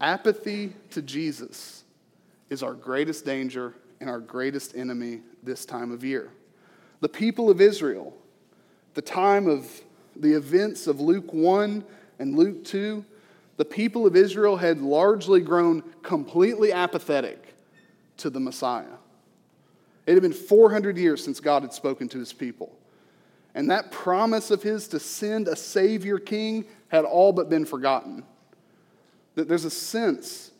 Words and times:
Apathy 0.00 0.72
to 0.90 1.02
Jesus 1.02 1.84
is 2.48 2.62
our 2.62 2.74
greatest 2.74 3.24
danger 3.24 3.74
and 4.00 4.08
our 4.08 4.20
greatest 4.20 4.74
enemy 4.74 5.20
this 5.42 5.66
time 5.66 5.92
of 5.92 6.02
year. 6.02 6.30
The 7.00 7.08
people 7.08 7.50
of 7.50 7.60
Israel, 7.60 8.16
the 8.94 9.02
time 9.02 9.46
of 9.46 9.68
the 10.16 10.32
events 10.32 10.86
of 10.86 11.00
Luke 11.00 11.32
1 11.32 11.84
and 12.18 12.36
Luke 12.36 12.64
2, 12.64 13.04
the 13.58 13.64
people 13.64 14.06
of 14.06 14.16
Israel 14.16 14.56
had 14.56 14.80
largely 14.80 15.40
grown 15.40 15.82
completely 16.02 16.72
apathetic 16.72 17.54
to 18.16 18.30
the 18.30 18.40
Messiah. 18.40 18.96
It 20.06 20.14
had 20.14 20.22
been 20.22 20.32
400 20.32 20.96
years 20.96 21.22
since 21.22 21.40
God 21.40 21.62
had 21.62 21.74
spoken 21.74 22.08
to 22.08 22.18
his 22.18 22.32
people. 22.32 22.74
And 23.54 23.70
that 23.70 23.92
promise 23.92 24.50
of 24.50 24.62
his 24.62 24.88
to 24.88 24.98
send 24.98 25.46
a 25.46 25.56
Savior 25.56 26.18
King 26.18 26.64
had 26.88 27.04
all 27.04 27.32
but 27.32 27.50
been 27.50 27.66
forgotten. 27.66 28.24
That 29.34 29.48
there's 29.48 29.64
a 29.64 29.70
sense 29.70 30.50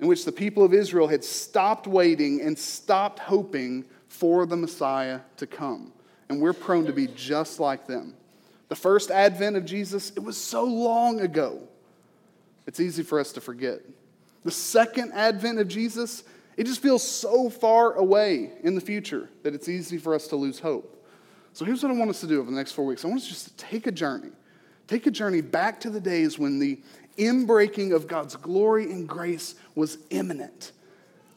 in 0.00 0.06
which 0.06 0.24
the 0.24 0.32
people 0.32 0.64
of 0.64 0.74
Israel 0.74 1.08
had 1.08 1.24
stopped 1.24 1.86
waiting 1.86 2.40
and 2.42 2.58
stopped 2.58 3.18
hoping 3.18 3.84
for 4.08 4.46
the 4.46 4.56
Messiah 4.56 5.20
to 5.38 5.46
come. 5.46 5.92
And 6.28 6.40
we're 6.40 6.52
prone 6.52 6.86
to 6.86 6.92
be 6.92 7.06
just 7.06 7.60
like 7.60 7.86
them. 7.86 8.14
The 8.68 8.76
first 8.76 9.10
advent 9.10 9.56
of 9.56 9.64
Jesus, 9.64 10.10
it 10.10 10.22
was 10.22 10.36
so 10.36 10.64
long 10.64 11.20
ago. 11.20 11.60
It's 12.66 12.80
easy 12.80 13.02
for 13.02 13.20
us 13.20 13.32
to 13.32 13.40
forget. 13.40 13.80
The 14.44 14.50
second 14.50 15.12
advent 15.12 15.58
of 15.58 15.68
Jesus, 15.68 16.24
it 16.56 16.64
just 16.64 16.82
feels 16.82 17.02
so 17.02 17.48
far 17.48 17.94
away 17.94 18.52
in 18.62 18.74
the 18.74 18.80
future 18.80 19.28
that 19.44 19.54
it's 19.54 19.68
easy 19.68 19.98
for 19.98 20.14
us 20.14 20.26
to 20.28 20.36
lose 20.36 20.58
hope. 20.58 20.92
So 21.52 21.64
here's 21.64 21.82
what 21.82 21.92
I 21.92 21.94
want 21.94 22.10
us 22.10 22.20
to 22.20 22.26
do 22.26 22.40
over 22.40 22.50
the 22.50 22.56
next 22.56 22.72
four 22.72 22.84
weeks 22.84 23.04
I 23.04 23.08
want 23.08 23.20
us 23.20 23.28
just 23.28 23.46
to 23.46 23.56
take 23.56 23.86
a 23.86 23.92
journey. 23.92 24.30
Take 24.88 25.06
a 25.06 25.10
journey 25.10 25.40
back 25.40 25.80
to 25.80 25.90
the 25.90 26.00
days 26.00 26.38
when 26.38 26.58
the 26.58 26.80
inbreaking 27.16 27.94
of 27.94 28.06
God's 28.06 28.36
glory 28.36 28.90
and 28.90 29.08
grace 29.08 29.54
was 29.74 29.98
imminent. 30.10 30.72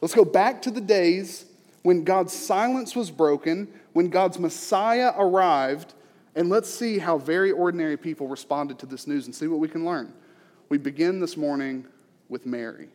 Let's 0.00 0.14
go 0.14 0.24
back 0.24 0.62
to 0.62 0.70
the 0.70 0.80
days 0.80 1.44
when 1.82 2.04
God's 2.04 2.32
silence 2.32 2.94
was 2.94 3.10
broken, 3.10 3.68
when 3.92 4.08
God's 4.08 4.38
Messiah 4.38 5.12
arrived, 5.16 5.94
and 6.34 6.48
let's 6.48 6.70
see 6.72 6.98
how 6.98 7.18
very 7.18 7.50
ordinary 7.50 7.96
people 7.96 8.28
responded 8.28 8.78
to 8.80 8.86
this 8.86 9.06
news 9.06 9.26
and 9.26 9.34
see 9.34 9.46
what 9.46 9.58
we 9.58 9.68
can 9.68 9.84
learn. 9.84 10.12
We 10.68 10.78
begin 10.78 11.20
this 11.20 11.36
morning 11.36 11.86
with 12.28 12.46
Mary, 12.46 12.88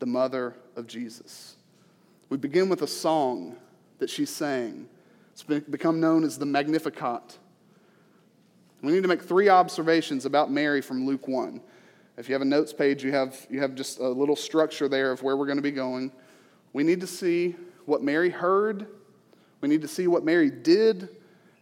the 0.00 0.06
mother 0.06 0.54
of 0.76 0.86
Jesus. 0.86 1.56
We 2.28 2.36
begin 2.36 2.68
with 2.68 2.82
a 2.82 2.86
song 2.86 3.56
that 3.98 4.10
she 4.10 4.24
sang. 4.24 4.88
It's 5.32 5.42
become 5.42 6.00
known 6.00 6.24
as 6.24 6.38
the 6.38 6.46
Magnificat. 6.46 7.38
We 8.82 8.92
need 8.92 9.02
to 9.02 9.08
make 9.08 9.22
three 9.22 9.48
observations 9.48 10.26
about 10.26 10.50
Mary 10.50 10.80
from 10.80 11.06
Luke 11.06 11.28
1. 11.28 11.60
If 12.16 12.28
you 12.28 12.34
have 12.34 12.42
a 12.42 12.46
notes 12.46 12.72
page, 12.72 13.02
you 13.02 13.12
have, 13.12 13.46
you 13.50 13.60
have 13.60 13.74
just 13.74 13.98
a 13.98 14.08
little 14.08 14.36
structure 14.36 14.88
there 14.88 15.10
of 15.10 15.22
where 15.22 15.36
we're 15.36 15.46
going 15.46 15.58
to 15.58 15.62
be 15.62 15.72
going. 15.72 16.12
We 16.72 16.84
need 16.84 17.00
to 17.00 17.06
see 17.06 17.56
what 17.86 18.02
Mary 18.02 18.30
heard, 18.30 18.86
we 19.60 19.68
need 19.68 19.82
to 19.82 19.88
see 19.88 20.06
what 20.06 20.24
Mary 20.24 20.50
did, 20.50 21.08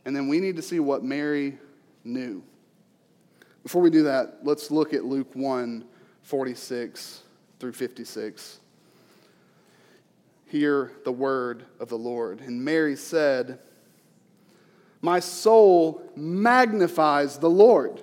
and 0.04 0.14
then 0.14 0.28
we 0.28 0.40
need 0.40 0.56
to 0.56 0.62
see 0.62 0.80
what 0.80 1.04
Mary 1.04 1.58
knew. 2.04 2.42
Before 3.62 3.80
we 3.80 3.90
do 3.90 4.02
that, 4.04 4.40
let's 4.42 4.70
look 4.70 4.92
at 4.92 5.04
Luke 5.04 5.34
1 5.34 5.84
46 6.22 7.22
through 7.58 7.72
56. 7.72 8.58
Hear 10.46 10.92
the 11.04 11.12
word 11.12 11.64
of 11.80 11.88
the 11.88 11.98
Lord. 11.98 12.40
And 12.40 12.64
Mary 12.64 12.96
said, 12.96 13.58
My 15.00 15.20
soul 15.20 16.02
magnifies 16.14 17.38
the 17.38 17.50
Lord 17.50 18.02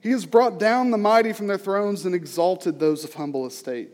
He 0.00 0.10
has 0.10 0.26
brought 0.26 0.58
down 0.58 0.90
the 0.90 0.98
mighty 0.98 1.32
from 1.32 1.46
their 1.46 1.58
thrones 1.58 2.04
and 2.04 2.14
exalted 2.14 2.78
those 2.78 3.04
of 3.04 3.14
humble 3.14 3.46
estate. 3.46 3.90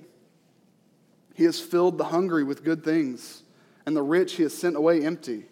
He 1.35 1.45
has 1.45 1.61
filled 1.61 1.99
the 1.99 2.05
hungry 2.05 2.45
with 2.45 2.65
good 2.65 2.85
things, 2.85 3.43
and 3.87 3.97
the 3.97 4.03
rich 4.03 4.35
he 4.35 4.43
has 4.43 4.57
sent 4.57 4.77
away 4.77 5.05
empty. 5.05 5.47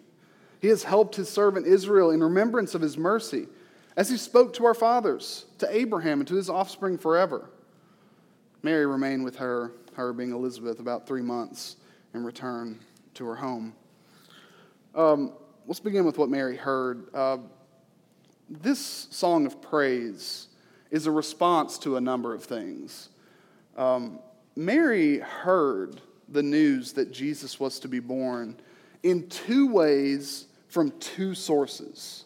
He 0.59 0.67
has 0.67 0.83
helped 0.83 1.15
his 1.15 1.29
servant 1.29 1.65
Israel 1.65 2.11
in 2.11 2.21
remembrance 2.21 2.75
of 2.75 2.81
his 2.81 2.97
mercy, 2.97 3.47
as 3.97 4.09
he 4.09 4.17
spoke 4.17 4.53
to 4.53 4.65
our 4.65 4.73
fathers, 4.73 5.45
to 5.57 5.75
Abraham, 5.75 6.19
and 6.19 6.27
to 6.27 6.35
his 6.35 6.49
offspring 6.49 6.97
forever. 6.97 7.49
Mary 8.61 8.85
remained 8.85 9.23
with 9.23 9.37
her, 9.37 9.71
her 9.93 10.13
being 10.13 10.31
Elizabeth, 10.31 10.79
about 10.79 11.07
three 11.07 11.21
months 11.21 11.77
and 12.13 12.25
returned 12.25 12.79
to 13.15 13.25
her 13.25 13.35
home. 13.35 13.73
Um, 14.93 15.33
let's 15.65 15.79
begin 15.79 16.05
with 16.05 16.17
what 16.17 16.29
Mary 16.29 16.55
heard. 16.55 17.07
Uh, 17.13 17.37
this 18.51 19.07
song 19.11 19.45
of 19.45 19.61
praise 19.61 20.47
is 20.89 21.07
a 21.07 21.11
response 21.11 21.77
to 21.79 21.95
a 21.95 22.01
number 22.01 22.33
of 22.33 22.43
things. 22.43 23.09
Um, 23.77 24.19
Mary 24.55 25.19
heard 25.19 26.01
the 26.27 26.43
news 26.43 26.93
that 26.93 27.11
Jesus 27.11 27.59
was 27.59 27.79
to 27.79 27.87
be 27.87 27.99
born 27.99 28.57
in 29.03 29.27
two 29.29 29.71
ways 29.71 30.47
from 30.67 30.91
two 30.99 31.33
sources. 31.33 32.25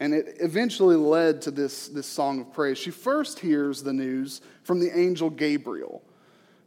And 0.00 0.12
it 0.12 0.36
eventually 0.40 0.96
led 0.96 1.40
to 1.42 1.50
this, 1.50 1.88
this 1.88 2.06
song 2.06 2.40
of 2.40 2.52
praise. 2.52 2.78
She 2.78 2.90
first 2.90 3.38
hears 3.38 3.82
the 3.82 3.92
news 3.92 4.42
from 4.64 4.80
the 4.80 4.96
angel 4.98 5.30
Gabriel. 5.30 6.02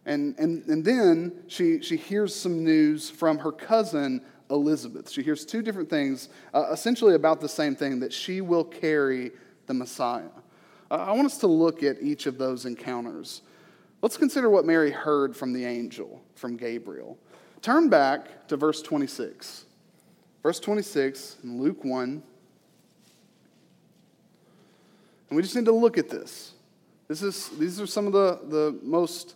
And, 0.05 0.37
and, 0.39 0.65
and 0.67 0.83
then 0.83 1.43
she, 1.47 1.81
she 1.81 1.97
hears 1.97 2.33
some 2.33 2.63
news 2.63 3.09
from 3.09 3.39
her 3.39 3.51
cousin 3.51 4.21
Elizabeth. 4.49 5.09
She 5.09 5.21
hears 5.23 5.45
two 5.45 5.61
different 5.61 5.89
things, 5.89 6.29
uh, 6.53 6.67
essentially 6.71 7.15
about 7.15 7.41
the 7.41 7.49
same 7.49 7.75
thing 7.75 7.99
that 7.99 8.13
she 8.13 8.41
will 8.41 8.63
carry 8.63 9.31
the 9.65 9.73
Messiah. 9.73 10.29
Uh, 10.89 10.95
I 10.95 11.11
want 11.11 11.25
us 11.25 11.37
to 11.39 11.47
look 11.47 11.83
at 11.83 12.01
each 12.01 12.25
of 12.25 12.37
those 12.37 12.65
encounters. 12.65 13.41
Let's 14.01 14.17
consider 14.17 14.49
what 14.49 14.65
Mary 14.65 14.91
heard 14.91 15.35
from 15.35 15.53
the 15.53 15.65
angel, 15.65 16.21
from 16.35 16.55
Gabriel. 16.55 17.17
Turn 17.61 17.89
back 17.89 18.47
to 18.47 18.57
verse 18.57 18.81
26. 18.81 19.65
Verse 20.43 20.59
26 20.59 21.37
in 21.43 21.61
Luke 21.61 21.83
1. 21.83 22.23
And 25.29 25.35
we 25.35 25.41
just 25.41 25.55
need 25.55 25.65
to 25.65 25.73
look 25.73 25.97
at 25.97 26.09
this. 26.09 26.53
this 27.07 27.21
is, 27.21 27.49
these 27.57 27.81
are 27.81 27.87
some 27.87 28.07
of 28.07 28.13
the, 28.13 28.39
the 28.47 28.79
most 28.81 29.35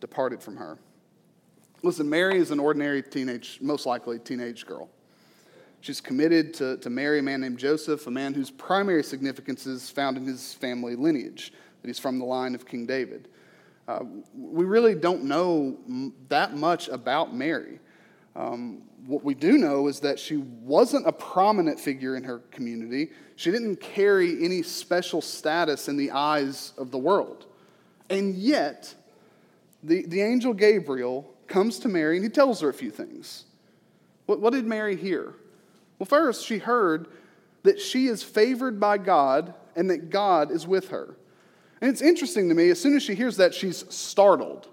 departed 0.00 0.42
from 0.42 0.56
her. 0.56 0.78
Listen, 1.82 2.08
Mary 2.10 2.36
is 2.38 2.50
an 2.50 2.60
ordinary 2.60 3.02
teenage, 3.02 3.58
most 3.60 3.86
likely 3.86 4.18
teenage 4.18 4.66
girl. 4.66 4.90
She's 5.80 6.00
committed 6.00 6.52
to, 6.54 6.76
to 6.78 6.90
marry 6.90 7.20
a 7.20 7.22
man 7.22 7.40
named 7.40 7.58
Joseph, 7.58 8.06
a 8.06 8.10
man 8.10 8.34
whose 8.34 8.50
primary 8.50 9.02
significance 9.02 9.66
is 9.66 9.88
found 9.88 10.18
in 10.18 10.26
his 10.26 10.52
family 10.52 10.94
lineage, 10.94 11.52
that 11.80 11.88
he's 11.88 11.98
from 11.98 12.18
the 12.18 12.24
line 12.24 12.54
of 12.54 12.66
King 12.66 12.84
David. 12.84 13.28
Uh, 13.88 14.00
we 14.36 14.66
really 14.66 14.94
don't 14.94 15.24
know 15.24 15.78
that 16.28 16.54
much 16.54 16.88
about 16.88 17.34
Mary. 17.34 17.80
Um, 18.36 18.82
what 19.06 19.24
we 19.24 19.34
do 19.34 19.56
know 19.56 19.88
is 19.88 20.00
that 20.00 20.18
she 20.18 20.36
wasn't 20.36 21.06
a 21.06 21.12
prominent 21.12 21.80
figure 21.80 22.14
in 22.14 22.24
her 22.24 22.40
community. 22.50 23.10
She 23.36 23.50
didn't 23.50 23.76
carry 23.76 24.44
any 24.44 24.62
special 24.62 25.22
status 25.22 25.88
in 25.88 25.96
the 25.96 26.10
eyes 26.10 26.74
of 26.76 26.90
the 26.90 26.98
world. 26.98 27.46
And 28.10 28.34
yet, 28.34 28.94
the, 29.82 30.06
the 30.06 30.22
angel 30.22 30.52
Gabriel 30.52 31.32
comes 31.46 31.78
to 31.80 31.88
Mary 31.88 32.16
and 32.16 32.24
he 32.24 32.30
tells 32.30 32.60
her 32.60 32.68
a 32.68 32.74
few 32.74 32.90
things. 32.90 33.44
What, 34.26 34.40
what 34.40 34.52
did 34.52 34.66
Mary 34.66 34.96
hear? 34.96 35.34
Well, 35.98 36.06
first, 36.06 36.46
she 36.46 36.58
heard 36.58 37.08
that 37.62 37.80
she 37.80 38.06
is 38.06 38.22
favored 38.22 38.80
by 38.80 38.98
God 38.98 39.54
and 39.76 39.90
that 39.90 40.10
God 40.10 40.50
is 40.50 40.66
with 40.66 40.88
her. 40.88 41.16
And 41.80 41.90
it's 41.90 42.02
interesting 42.02 42.48
to 42.48 42.54
me, 42.54 42.70
as 42.70 42.80
soon 42.80 42.94
as 42.96 43.02
she 43.02 43.14
hears 43.14 43.36
that, 43.38 43.54
she's 43.54 43.84
startled. 43.92 44.68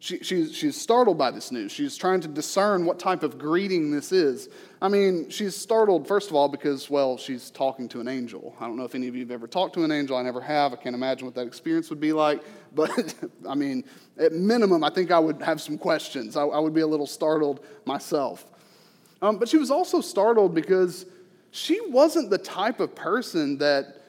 She, 0.00 0.22
she's, 0.22 0.54
she's 0.54 0.80
startled 0.80 1.18
by 1.18 1.32
this 1.32 1.50
news. 1.50 1.72
She's 1.72 1.96
trying 1.96 2.20
to 2.20 2.28
discern 2.28 2.84
what 2.84 3.00
type 3.00 3.24
of 3.24 3.36
greeting 3.36 3.90
this 3.90 4.12
is. 4.12 4.48
I 4.80 4.88
mean, 4.88 5.28
she's 5.28 5.56
startled, 5.56 6.06
first 6.06 6.30
of 6.30 6.36
all, 6.36 6.48
because, 6.48 6.88
well, 6.88 7.16
she's 7.16 7.50
talking 7.50 7.88
to 7.88 8.00
an 8.00 8.06
angel. 8.06 8.54
I 8.60 8.68
don't 8.68 8.76
know 8.76 8.84
if 8.84 8.94
any 8.94 9.08
of 9.08 9.16
you 9.16 9.22
have 9.22 9.32
ever 9.32 9.48
talked 9.48 9.74
to 9.74 9.82
an 9.82 9.90
angel. 9.90 10.16
I 10.16 10.22
never 10.22 10.40
have. 10.40 10.72
I 10.72 10.76
can't 10.76 10.94
imagine 10.94 11.26
what 11.26 11.34
that 11.34 11.48
experience 11.48 11.90
would 11.90 12.00
be 12.00 12.12
like. 12.12 12.42
But, 12.74 13.14
I 13.48 13.54
mean, 13.54 13.84
at 14.18 14.32
minimum, 14.32 14.84
I 14.84 14.90
think 14.90 15.10
I 15.10 15.18
would 15.18 15.40
have 15.42 15.60
some 15.60 15.78
questions. 15.78 16.36
I, 16.36 16.42
I 16.42 16.58
would 16.58 16.74
be 16.74 16.80
a 16.80 16.86
little 16.86 17.06
startled 17.06 17.64
myself. 17.84 18.44
Um, 19.22 19.38
but 19.38 19.48
she 19.48 19.56
was 19.56 19.70
also 19.70 20.00
startled 20.00 20.54
because 20.54 21.06
she 21.50 21.80
wasn't 21.88 22.30
the 22.30 22.38
type 22.38 22.80
of 22.80 22.94
person 22.94 23.58
that 23.58 24.02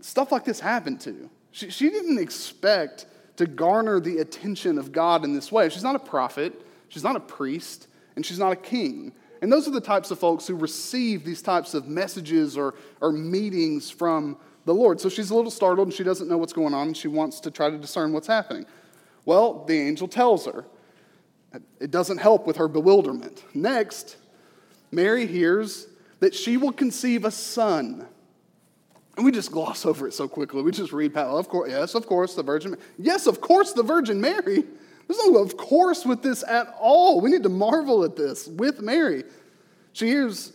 stuff 0.00 0.32
like 0.32 0.44
this 0.44 0.60
happened 0.60 1.00
to. 1.02 1.30
She, 1.52 1.70
she 1.70 1.90
didn't 1.90 2.18
expect 2.18 3.06
to 3.36 3.46
garner 3.46 4.00
the 4.00 4.18
attention 4.18 4.78
of 4.78 4.92
God 4.92 5.24
in 5.24 5.34
this 5.34 5.50
way. 5.50 5.68
She's 5.68 5.82
not 5.82 5.96
a 5.96 6.00
prophet, 6.00 6.60
she's 6.88 7.04
not 7.04 7.16
a 7.16 7.20
priest, 7.20 7.88
and 8.16 8.24
she's 8.24 8.38
not 8.38 8.52
a 8.52 8.56
king. 8.56 9.12
And 9.42 9.50
those 9.50 9.66
are 9.66 9.70
the 9.70 9.80
types 9.80 10.10
of 10.10 10.18
folks 10.18 10.46
who 10.46 10.54
receive 10.54 11.24
these 11.24 11.40
types 11.40 11.72
of 11.72 11.88
messages 11.88 12.58
or, 12.58 12.74
or 13.00 13.12
meetings 13.12 13.90
from 13.90 14.36
the 14.66 14.74
Lord. 14.74 15.00
So 15.00 15.08
she's 15.08 15.30
a 15.30 15.34
little 15.34 15.50
startled 15.50 15.88
and 15.88 15.94
she 15.94 16.04
doesn't 16.04 16.28
know 16.28 16.36
what's 16.36 16.52
going 16.52 16.74
on 16.74 16.88
and 16.88 16.96
she 16.96 17.08
wants 17.08 17.40
to 17.40 17.50
try 17.50 17.70
to 17.70 17.78
discern 17.78 18.12
what's 18.12 18.26
happening. 18.26 18.66
Well, 19.24 19.64
the 19.64 19.78
angel 19.78 20.08
tells 20.08 20.46
her. 20.46 20.64
It 21.80 21.90
doesn't 21.90 22.18
help 22.18 22.46
with 22.46 22.56
her 22.58 22.68
bewilderment. 22.68 23.44
Next, 23.54 24.16
Mary 24.92 25.26
hears 25.26 25.88
that 26.20 26.34
she 26.34 26.56
will 26.56 26.72
conceive 26.72 27.24
a 27.24 27.30
son. 27.30 28.06
And 29.16 29.24
we 29.24 29.32
just 29.32 29.50
gloss 29.50 29.84
over 29.84 30.06
it 30.06 30.14
so 30.14 30.28
quickly. 30.28 30.62
We 30.62 30.70
just 30.70 30.92
read, 30.92 31.16
of 31.16 31.48
course, 31.48 31.70
yes, 31.70 31.94
of 31.94 32.06
course, 32.06 32.34
the 32.34 32.42
Virgin. 32.42 32.76
Yes, 32.98 33.26
of 33.26 33.40
course, 33.40 33.72
the 33.72 33.82
Virgin 33.82 34.20
Mary. 34.20 34.64
There's 35.08 35.26
no 35.26 35.38
of 35.38 35.56
course 35.56 36.06
with 36.06 36.22
this 36.22 36.44
at 36.46 36.72
all. 36.78 37.20
We 37.20 37.30
need 37.30 37.42
to 37.42 37.48
marvel 37.48 38.04
at 38.04 38.14
this 38.14 38.46
with 38.46 38.80
Mary. 38.80 39.24
She 39.92 40.06
hears 40.06 40.52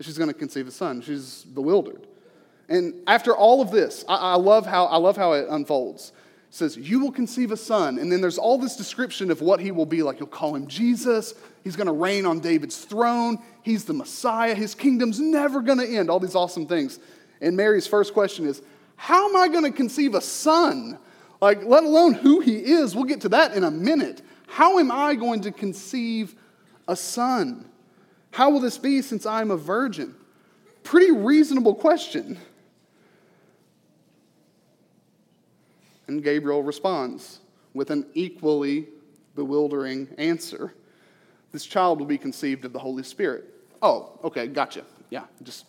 she's 0.00 0.18
going 0.18 0.28
to 0.28 0.34
conceive 0.34 0.68
a 0.68 0.70
son. 0.70 1.00
She's 1.00 1.44
bewildered. 1.44 2.06
And 2.68 2.94
after 3.06 3.36
all 3.36 3.60
of 3.60 3.70
this, 3.70 4.04
I, 4.08 4.16
I, 4.16 4.34
love 4.34 4.66
how, 4.66 4.86
I 4.86 4.96
love 4.96 5.16
how 5.16 5.32
it 5.32 5.46
unfolds. 5.48 6.12
Says, 6.52 6.76
You 6.76 7.00
will 7.00 7.10
conceive 7.10 7.50
a 7.50 7.56
son. 7.56 7.98
And 7.98 8.12
then 8.12 8.20
there's 8.20 8.36
all 8.36 8.58
this 8.58 8.76
description 8.76 9.30
of 9.30 9.40
what 9.40 9.58
he 9.58 9.70
will 9.70 9.86
be 9.86 10.02
like. 10.02 10.20
You'll 10.20 10.28
call 10.28 10.54
him 10.54 10.66
Jesus. 10.66 11.32
He's 11.64 11.76
going 11.76 11.86
to 11.86 11.94
reign 11.94 12.26
on 12.26 12.40
David's 12.40 12.84
throne. 12.84 13.38
He's 13.62 13.86
the 13.86 13.94
Messiah. 13.94 14.54
His 14.54 14.74
kingdom's 14.74 15.18
never 15.18 15.62
going 15.62 15.78
to 15.78 15.88
end. 15.88 16.10
All 16.10 16.20
these 16.20 16.34
awesome 16.34 16.66
things. 16.66 16.98
And 17.40 17.56
Mary's 17.56 17.86
first 17.86 18.12
question 18.12 18.46
is, 18.46 18.60
How 18.96 19.30
am 19.30 19.34
I 19.34 19.48
going 19.48 19.64
to 19.64 19.74
conceive 19.74 20.14
a 20.14 20.20
son? 20.20 20.98
Like, 21.40 21.64
let 21.64 21.84
alone 21.84 22.12
who 22.12 22.40
he 22.40 22.58
is. 22.58 22.94
We'll 22.94 23.04
get 23.04 23.22
to 23.22 23.30
that 23.30 23.54
in 23.54 23.64
a 23.64 23.70
minute. 23.70 24.20
How 24.46 24.78
am 24.78 24.92
I 24.92 25.14
going 25.14 25.40
to 25.40 25.52
conceive 25.52 26.34
a 26.86 26.94
son? 26.94 27.64
How 28.30 28.50
will 28.50 28.60
this 28.60 28.76
be 28.76 29.00
since 29.00 29.24
I'm 29.24 29.50
a 29.50 29.56
virgin? 29.56 30.14
Pretty 30.84 31.12
reasonable 31.12 31.74
question. 31.74 32.36
And 36.08 36.22
Gabriel 36.22 36.62
responds 36.62 37.40
with 37.74 37.90
an 37.90 38.06
equally 38.14 38.88
bewildering 39.34 40.08
answer. 40.18 40.74
This 41.52 41.64
child 41.64 41.98
will 41.98 42.06
be 42.06 42.18
conceived 42.18 42.64
of 42.64 42.72
the 42.72 42.78
Holy 42.78 43.02
Spirit. 43.02 43.44
Oh, 43.80 44.18
okay, 44.24 44.46
gotcha. 44.46 44.84
Yeah, 45.10 45.24
just 45.42 45.66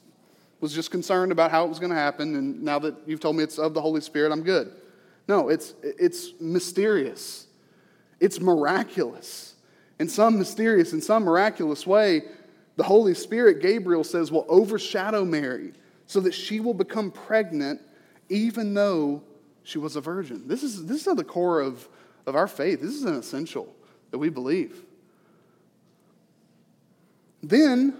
was 0.63 0.73
just 0.73 0.91
concerned 0.91 1.33
about 1.33 1.51
how 1.51 1.65
it 1.65 1.67
was 1.67 1.77
going 1.77 1.89
to 1.89 1.95
happen, 1.95 2.37
and 2.37 2.63
now 2.63 2.79
that 2.79 2.95
you've 3.05 3.19
told 3.19 3.35
me 3.35 3.43
it's 3.43 3.59
of 3.59 3.73
the 3.73 3.81
Holy 3.81 3.99
Spirit, 3.99 4.31
I'm 4.31 4.43
good. 4.43 4.71
No, 5.27 5.49
it's, 5.49 5.73
it's 5.83 6.31
mysterious, 6.39 7.47
it's 8.21 8.39
miraculous. 8.39 9.55
In 9.99 10.07
some 10.07 10.37
mysterious, 10.39 10.93
in 10.93 11.01
some 11.01 11.25
miraculous 11.25 11.85
way, 11.85 12.23
the 12.77 12.83
Holy 12.83 13.13
Spirit, 13.13 13.61
Gabriel 13.61 14.05
says, 14.05 14.31
will 14.31 14.45
overshadow 14.47 15.25
Mary 15.25 15.73
so 16.07 16.21
that 16.21 16.33
she 16.33 16.61
will 16.61 16.73
become 16.73 17.11
pregnant 17.11 17.81
even 18.29 18.73
though 18.73 19.21
she 19.63 19.77
was 19.77 19.95
a 19.95 20.01
virgin. 20.01 20.47
This 20.47 20.63
is, 20.63 20.85
this 20.85 21.01
is 21.01 21.07
at 21.07 21.17
the 21.17 21.23
core 21.23 21.61
of, 21.61 21.87
of 22.25 22.35
our 22.35 22.47
faith. 22.47 22.81
This 22.81 22.93
is 22.93 23.03
an 23.03 23.15
essential 23.15 23.73
that 24.11 24.17
we 24.17 24.29
believe. 24.29 24.83
Then, 27.41 27.95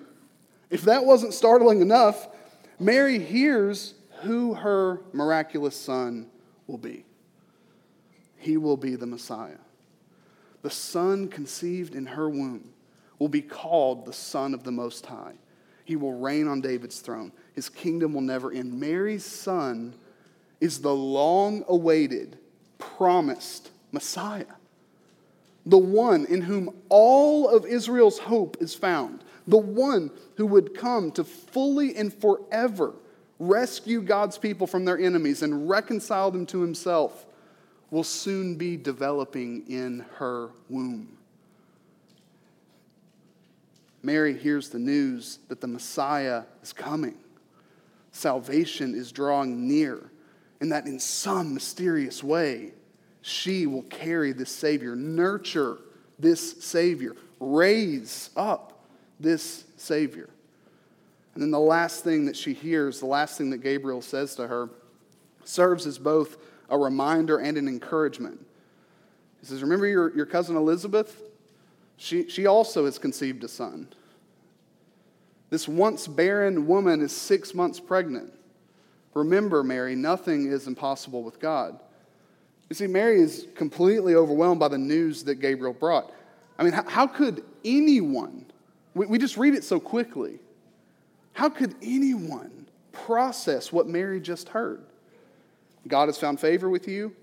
if 0.69 0.83
that 0.83 1.06
wasn't 1.06 1.33
startling 1.33 1.81
enough, 1.81 2.27
Mary 2.80 3.19
hears 3.19 3.94
who 4.21 4.54
her 4.54 5.01
miraculous 5.12 5.75
son 5.75 6.30
will 6.68 6.77
be 6.77 7.06
he 8.44 8.57
will 8.57 8.77
be 8.77 8.95
the 8.95 9.06
Messiah. 9.06 9.57
The 10.63 10.69
Son 10.69 11.30
conceived 11.30 11.95
in 11.95 12.06
her 12.06 12.30
womb 12.30 12.73
will 13.18 13.30
be 13.30 13.42
called 13.42 14.06
the 14.06 14.14
Son 14.14 14.54
of 14.54 14.64
the 14.64 14.71
Most 14.71 15.06
High. 15.06 15.33
He 15.85 15.95
will 15.95 16.14
reign 16.14 16.47
on 16.47 16.59
David's 16.59 16.99
throne. 16.99 17.31
His 17.54 17.69
kingdom 17.69 18.14
will 18.14 18.21
never 18.21 18.52
end. 18.52 18.80
Mary's 18.80 19.26
son 19.26 19.94
is 20.60 20.80
the 20.80 20.94
long 20.94 21.64
awaited, 21.68 22.38
promised 22.78 23.72
Messiah, 23.92 24.45
the 25.66 25.78
one 25.78 26.26
in 26.26 26.42
whom 26.42 26.74
all 26.90 27.50
of 27.50 27.66
Israel's 27.66 28.19
hope 28.19 28.57
is 28.60 28.76
found, 28.76 29.24
the 29.48 29.57
one 29.57 30.12
who 30.36 30.45
would 30.45 30.76
come 30.76 31.12
to 31.12 31.24
fully 31.24 31.95
and 31.95 32.14
forever 32.14 32.94
rescue 33.40 34.02
God's 34.02 34.38
people 34.38 34.68
from 34.68 34.86
their 34.86 34.98
enemies 34.98 35.42
and 35.42 35.69
reconcile 35.69 36.31
them 36.31 36.45
to 36.48 36.62
himself 36.62 37.26
will 37.92 38.04
soon 38.04 38.56
be 38.56 38.78
developing 38.78 39.64
in 39.68 40.06
her 40.16 40.50
womb. 40.69 41.18
Mary 44.02 44.38
hears 44.38 44.69
the 44.69 44.80
news 44.80 45.40
that 45.48 45.62
the 45.62 45.68
Messiah 45.68 46.44
is 46.62 46.74
coming. 46.74 47.16
Salvation 48.12 48.95
is 48.95 49.12
drawing 49.12 49.68
near, 49.68 50.12
and 50.63 50.71
that 50.71 50.85
in 50.85 50.97
some 50.97 51.53
mysterious 51.53 52.23
way, 52.23 52.71
she 53.21 53.67
will 53.67 53.81
carry 53.81 54.31
this 54.31 54.49
Savior, 54.49 54.95
nurture 54.95 55.77
this 56.17 56.63
Savior, 56.63 57.17
raise 57.41 58.29
up 58.37 58.85
this 59.19 59.65
Savior. 59.75 60.29
And 61.33 61.43
then 61.43 61.51
the 61.51 61.59
last 61.59 62.05
thing 62.05 62.23
that 62.27 62.37
she 62.37 62.53
hears, 62.53 63.01
the 63.01 63.07
last 63.07 63.37
thing 63.37 63.49
that 63.49 63.57
Gabriel 63.57 64.01
says 64.01 64.35
to 64.35 64.47
her, 64.47 64.69
serves 65.43 65.85
as 65.85 65.97
both 65.97 66.37
a 66.69 66.77
reminder 66.77 67.39
and 67.39 67.57
an 67.57 67.67
encouragement. 67.67 68.39
He 69.41 69.47
says, 69.47 69.61
Remember 69.63 69.85
your, 69.85 70.15
your 70.15 70.25
cousin 70.25 70.55
Elizabeth? 70.55 71.23
She, 71.97 72.29
she 72.29 72.45
also 72.45 72.85
has 72.85 72.97
conceived 72.97 73.43
a 73.43 73.49
son. 73.49 73.89
This 75.49 75.67
once 75.67 76.07
barren 76.07 76.67
woman 76.67 77.01
is 77.01 77.11
six 77.11 77.53
months 77.53 77.81
pregnant. 77.81 78.33
Remember, 79.13 79.63
Mary, 79.63 79.95
nothing 79.95 80.51
is 80.51 80.67
impossible 80.67 81.23
with 81.23 81.39
God. 81.39 81.79
You 82.69 82.75
see, 82.75 82.87
Mary 82.87 83.21
is 83.21 83.47
completely 83.55 84.15
overwhelmed 84.15 84.59
by 84.59 84.67
the 84.67 84.77
news 84.77 85.23
that 85.25 85.35
Gabriel 85.35 85.73
brought. 85.73 86.11
I 86.57 86.63
mean, 86.63 86.73
how, 86.73 87.07
could 87.07 87.43
anyone, 87.63 88.45
we, 88.93 89.05
we 89.05 89.17
just 89.17 89.37
read 89.37 89.53
it 89.53 89.63
so 89.63 89.79
quickly, 89.79 90.39
how 91.33 91.49
could 91.49 91.75
anyone 91.81 92.67
process 92.91 93.71
what 93.71 93.87
Mary 93.87 94.19
just 94.19 94.49
heard? 94.49 94.83
God 95.87 96.07
has 96.07 96.17
found 96.17 96.39
favor 96.39 96.69
with 96.69 96.87
you. 96.87 97.15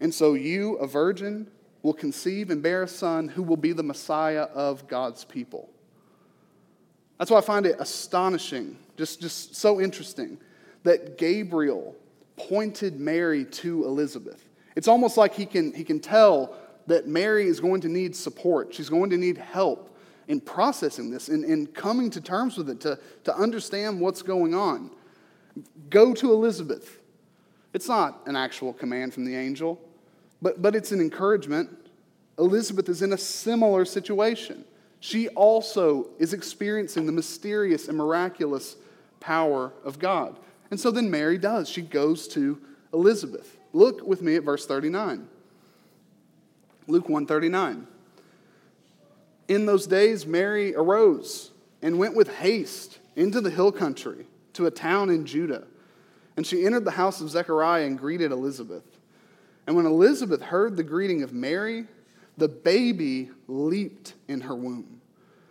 And 0.00 0.14
so 0.14 0.34
you, 0.34 0.76
a 0.76 0.86
virgin, 0.86 1.46
will 1.82 1.92
conceive 1.92 2.50
and 2.50 2.62
bear 2.62 2.82
a 2.82 2.88
son 2.88 3.28
who 3.28 3.42
will 3.42 3.56
be 3.56 3.72
the 3.72 3.82
Messiah 3.82 4.42
of 4.54 4.88
God's 4.88 5.24
people. 5.24 5.68
That's 7.18 7.30
why 7.30 7.38
I 7.38 7.42
find 7.42 7.66
it 7.66 7.76
astonishing, 7.78 8.78
just, 8.96 9.20
just 9.20 9.54
so 9.54 9.80
interesting, 9.80 10.38
that 10.82 11.18
Gabriel 11.18 11.94
pointed 12.36 12.98
Mary 12.98 13.44
to 13.44 13.84
Elizabeth. 13.84 14.44
It's 14.76 14.88
almost 14.88 15.16
like 15.16 15.34
he 15.34 15.46
can, 15.46 15.74
he 15.74 15.84
can 15.84 16.00
tell 16.00 16.54
that 16.86 17.06
Mary 17.06 17.46
is 17.46 17.60
going 17.60 17.80
to 17.82 17.88
need 17.88 18.16
support. 18.16 18.74
She's 18.74 18.88
going 18.88 19.10
to 19.10 19.16
need 19.16 19.38
help 19.38 19.96
in 20.28 20.40
processing 20.40 21.10
this 21.10 21.28
and 21.28 21.44
in, 21.44 21.50
in 21.50 21.66
coming 21.66 22.08
to 22.10 22.20
terms 22.20 22.56
with 22.56 22.70
it, 22.70 22.80
to, 22.80 22.98
to 23.24 23.36
understand 23.36 24.00
what's 24.00 24.22
going 24.22 24.54
on. 24.54 24.90
Go 25.90 26.14
to 26.14 26.32
Elizabeth. 26.32 26.98
It's 27.74 27.88
not 27.88 28.22
an 28.26 28.36
actual 28.36 28.72
command 28.72 29.12
from 29.12 29.24
the 29.24 29.36
angel, 29.36 29.80
but, 30.40 30.62
but 30.62 30.74
it's 30.74 30.92
an 30.92 31.00
encouragement. 31.00 31.68
Elizabeth 32.38 32.88
is 32.88 33.02
in 33.02 33.12
a 33.12 33.18
similar 33.18 33.84
situation. 33.84 34.64
She 35.00 35.28
also 35.28 36.08
is 36.18 36.32
experiencing 36.32 37.06
the 37.06 37.12
mysterious 37.12 37.88
and 37.88 37.96
miraculous 37.96 38.76
power 39.18 39.72
of 39.84 39.98
God. 39.98 40.36
And 40.70 40.78
so 40.78 40.90
then 40.90 41.10
Mary 41.10 41.38
does. 41.38 41.68
She 41.68 41.82
goes 41.82 42.28
to 42.28 42.60
Elizabeth. 42.92 43.56
Look 43.72 44.02
with 44.06 44.22
me 44.22 44.36
at 44.36 44.42
verse 44.42 44.66
39. 44.66 45.28
Luke 46.86 47.08
139. 47.08 47.86
In 49.48 49.66
those 49.66 49.86
days 49.86 50.26
Mary 50.26 50.74
arose 50.74 51.50
and 51.82 51.98
went 51.98 52.14
with 52.14 52.36
haste 52.36 52.98
into 53.16 53.40
the 53.40 53.50
hill 53.50 53.72
country 53.72 54.26
to 54.54 54.66
a 54.66 54.70
town 54.70 55.10
in 55.10 55.26
Judah. 55.26 55.64
And 56.36 56.46
she 56.46 56.64
entered 56.64 56.84
the 56.84 56.92
house 56.92 57.20
of 57.20 57.30
Zechariah 57.30 57.86
and 57.86 57.98
greeted 57.98 58.32
Elizabeth. 58.32 58.84
And 59.66 59.76
when 59.76 59.86
Elizabeth 59.86 60.42
heard 60.42 60.76
the 60.76 60.82
greeting 60.82 61.22
of 61.22 61.32
Mary, 61.32 61.86
the 62.36 62.48
baby 62.48 63.30
leaped 63.46 64.14
in 64.28 64.40
her 64.42 64.54
womb. 64.54 64.99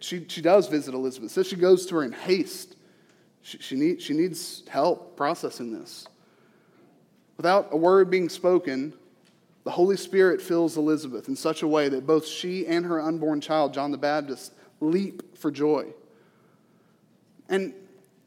she, 0.00 0.26
she 0.28 0.40
does 0.40 0.66
visit 0.68 0.94
Elizabeth. 0.94 1.30
So 1.30 1.42
she 1.42 1.56
goes 1.56 1.86
to 1.86 1.96
her 1.96 2.02
in 2.02 2.12
haste. 2.12 2.76
She, 3.42 3.58
she, 3.58 3.76
need, 3.76 4.02
she 4.02 4.14
needs 4.14 4.62
help 4.68 5.16
processing 5.16 5.72
this. 5.72 6.06
Without 7.36 7.68
a 7.70 7.76
word 7.76 8.10
being 8.10 8.28
spoken, 8.28 8.92
the 9.64 9.70
Holy 9.70 9.96
Spirit 9.96 10.40
fills 10.40 10.76
Elizabeth 10.76 11.28
in 11.28 11.36
such 11.36 11.62
a 11.62 11.68
way 11.68 11.88
that 11.88 12.06
both 12.06 12.26
she 12.26 12.66
and 12.66 12.84
her 12.84 13.00
unborn 13.00 13.40
child, 13.40 13.72
John 13.74 13.90
the 13.90 13.98
Baptist, 13.98 14.52
leap 14.80 15.36
for 15.36 15.50
joy. 15.50 15.86
And 17.48 17.74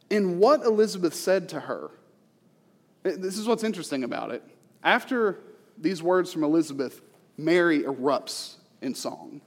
in 0.09 0.37
what 0.37 0.63
Elizabeth 0.63 1.15
said 1.15 1.49
to 1.49 1.59
her, 1.59 1.89
eh, 3.05 3.15
this 3.17 3.37
is 3.37 3.47
what's 3.47 3.63
interesting 3.63 4.03
about 4.03 4.31
it. 4.31 4.43
After 4.83 5.39
these 5.77 6.03
words 6.03 6.31
from 6.31 6.43
Elizabeth, 6.43 7.01
Mary 7.37 7.81
erupts 7.81 8.55
in 8.81 8.93
song. 8.93 9.41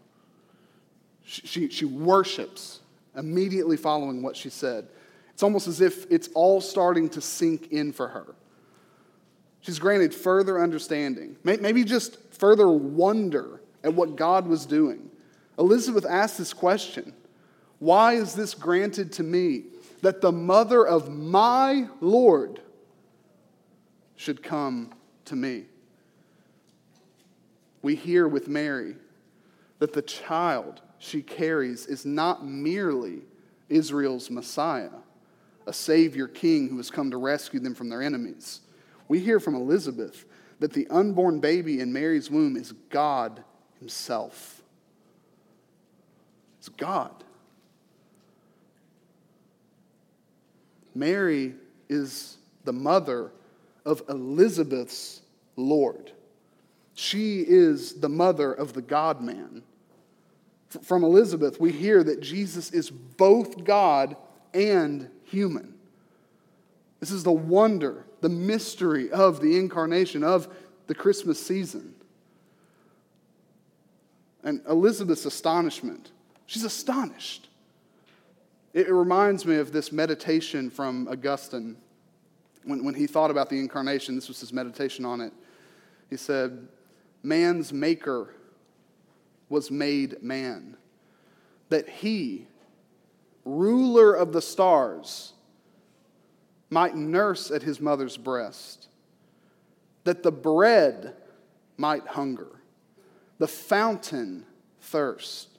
She, 1.27 1.69
she, 1.69 1.85
worships 1.85 2.81
immediately 3.17 3.77
following 3.77 4.23
what 4.23 4.37
she 4.37 4.49
said. 4.49 4.87
It's 5.35 5.43
almost 5.43 5.67
as 5.67 5.81
if 5.81 6.11
it's 6.11 6.29
all 6.35 6.61
starting 6.61 7.09
to 7.11 7.21
sink 7.21 7.73
in 7.73 7.93
for 7.93 8.07
her. 8.09 8.37
She's 9.61 9.81
granted 9.81 10.15
further 10.15 10.63
understanding, 10.63 11.37
maybe 11.43 11.83
just 11.83 12.17
further 12.33 12.71
wonder 12.71 13.61
at 13.83 13.93
what 13.93 14.15
God 14.15 14.47
was 14.47 14.67
doing. 14.67 15.11
Elizabeth 15.59 16.07
asked 16.07 16.39
this 16.39 16.53
question 16.53 17.13
Why 17.81 18.15
is 18.15 18.35
this 18.35 18.55
granted 18.55 19.13
to 19.15 19.25
me 19.25 19.65
that 20.03 20.21
the 20.21 20.31
mother 20.31 20.87
of 20.87 21.11
my 21.13 21.89
Lord 22.01 22.61
should 24.15 24.45
come 24.45 24.95
to 25.25 25.35
me? 25.35 25.65
We 27.83 27.97
hear 27.97 28.29
with 28.29 28.47
Mary 28.47 28.95
that 29.81 29.93
the 29.93 30.03
child 30.03 30.83
she 30.99 31.23
carries 31.23 31.87
is 31.87 32.05
not 32.05 32.45
merely 32.45 33.23
Israel's 33.69 34.31
Messiah, 34.31 34.91
a 35.67 35.73
Savior 35.73 36.29
King 36.29 36.69
who 36.69 36.77
has 36.77 36.91
come 36.91 37.11
to 37.11 37.17
rescue 37.17 37.61
them 37.61 37.75
from 37.75 37.89
their 37.89 38.03
enemies. 38.03 38.61
We 39.09 39.21
hear 39.21 39.41
from 39.41 39.55
Elizabeth 39.55 40.25
that 40.59 40.73
the 40.73 40.87
unborn 40.89 41.41
baby 41.41 41.81
in 41.81 41.93
Mary's 41.93 42.31
womb 42.31 42.57
is 42.57 42.73
God 42.91 43.43
Himself. 43.79 44.63
It's 46.59 46.69
God. 46.69 47.13
Mary 50.95 51.55
is 51.89 52.39
the 52.65 52.73
mother 52.73 53.31
of 53.85 54.03
Elizabeth's 54.09 55.21
Lord. 55.57 56.11
She 56.95 57.43
is 57.43 58.01
the 58.01 58.09
mother 58.09 58.53
of 58.53 58.73
the 58.73 58.83
God 58.83 59.21
man. 59.21 59.63
From 60.83 61.05
Elizabeth, 61.05 61.61
we 61.61 61.73
hear 61.73 62.03
that 62.03 62.21
Jesus 62.21 62.71
is 62.73 62.91
both 62.91 63.65
God 63.65 64.17
and 64.53 65.09
human. 65.25 65.75
This 67.01 67.11
is 67.11 67.23
the 67.23 67.33
wonder, 67.33 68.05
the 68.21 68.29
mystery 68.29 69.11
of 69.11 69.41
the 69.41 69.59
incarnation, 69.59 70.25
of 70.25 70.49
the 70.87 70.95
Christmas 70.95 71.45
season. 71.45 71.95
And 74.43 74.61
Elizabeth's 74.69 75.25
astonishment, 75.25 76.13
she's 76.47 76.65
astonished. 76.65 77.49
It 78.73 78.91
reminds 78.91 79.47
me 79.47 79.57
of 79.57 79.73
this 79.73 79.91
meditation 79.91 80.71
from 80.71 81.09
Augustine 81.09 81.77
when, 82.65 82.85
when 82.85 82.95
he 82.95 83.07
thought 83.07 83.31
about 83.31 83.49
the 83.49 83.59
incarnation. 83.59 84.15
This 84.15 84.29
was 84.29 84.41
his 84.41 84.53
meditation 84.53 85.05
on 85.05 85.21
it. 85.21 85.33
He 86.11 86.17
said, 86.17 86.69
Man's 87.23 87.73
maker 87.73 88.36
was 89.49 89.71
made 89.71 90.23
man, 90.23 90.77
that 91.69 91.89
he, 91.89 92.47
ruler 93.45 94.15
of 94.15 94.33
the 94.33 94.43
stars, 94.43 95.33
might 96.71 96.97
nurse 96.97 97.51
at 97.51 97.63
his 97.63 97.81
mother's 97.81 98.17
breast, 98.17 98.89
that 100.05 100.23
the 100.23 100.33
bread 100.33 101.15
might 101.77 102.07
hunger, 102.07 102.61
the 103.39 103.49
fountain 103.49 104.45
thirst, 104.81 105.59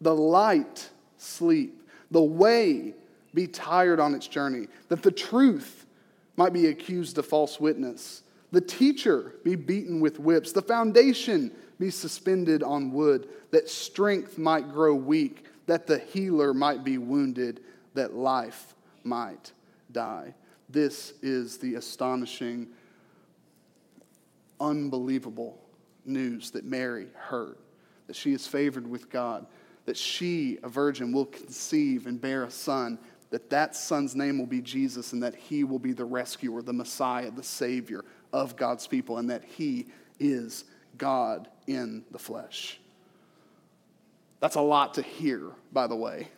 the 0.00 0.14
light 0.14 0.90
sleep, 1.16 1.88
the 2.10 2.22
way 2.22 2.94
be 3.32 3.46
tired 3.46 4.00
on 4.00 4.14
its 4.14 4.28
journey, 4.28 4.68
that 4.88 5.02
the 5.02 5.10
truth 5.10 5.86
might 6.36 6.52
be 6.52 6.66
accused 6.66 7.16
of 7.18 7.26
false 7.26 7.58
witness, 7.58 8.22
the 8.52 8.60
teacher 8.60 9.34
be 9.42 9.56
beaten 9.56 10.00
with 10.00 10.20
whips, 10.20 10.52
the 10.52 10.62
foundation 10.62 11.50
be 11.78 11.90
suspended 11.90 12.62
on 12.62 12.92
wood, 12.92 13.28
that 13.50 13.68
strength 13.68 14.38
might 14.38 14.70
grow 14.70 14.94
weak, 14.94 15.44
that 15.66 15.86
the 15.86 15.98
healer 15.98 16.54
might 16.54 16.84
be 16.84 16.98
wounded, 16.98 17.60
that 17.94 18.14
life 18.14 18.74
might 19.02 19.52
die. 19.92 20.34
This 20.68 21.14
is 21.22 21.58
the 21.58 21.74
astonishing, 21.74 22.68
unbelievable 24.60 25.60
news 26.04 26.50
that 26.52 26.64
Mary 26.64 27.08
heard 27.14 27.56
that 28.06 28.16
she 28.16 28.32
is 28.32 28.46
favored 28.46 28.88
with 28.88 29.10
God, 29.10 29.46
that 29.86 29.96
she, 29.96 30.58
a 30.62 30.68
virgin, 30.68 31.12
will 31.12 31.26
conceive 31.26 32.06
and 32.06 32.20
bear 32.20 32.44
a 32.44 32.50
son, 32.50 32.98
that 33.30 33.50
that 33.50 33.74
son's 33.74 34.14
name 34.14 34.38
will 34.38 34.46
be 34.46 34.60
Jesus, 34.60 35.12
and 35.12 35.22
that 35.22 35.34
he 35.34 35.64
will 35.64 35.78
be 35.78 35.92
the 35.92 36.04
rescuer, 36.04 36.62
the 36.62 36.72
Messiah, 36.72 37.30
the 37.30 37.42
Savior 37.42 38.04
of 38.32 38.56
God's 38.56 38.86
people, 38.86 39.18
and 39.18 39.30
that 39.30 39.44
he 39.44 39.86
is 40.20 40.64
God 40.98 41.48
in 41.66 42.04
the 42.10 42.18
flesh. 42.18 42.78
That's 44.40 44.56
a 44.56 44.60
lot 44.60 44.94
to 44.94 45.02
hear, 45.02 45.50
by 45.72 45.86
the 45.86 45.96
way. 45.96 46.28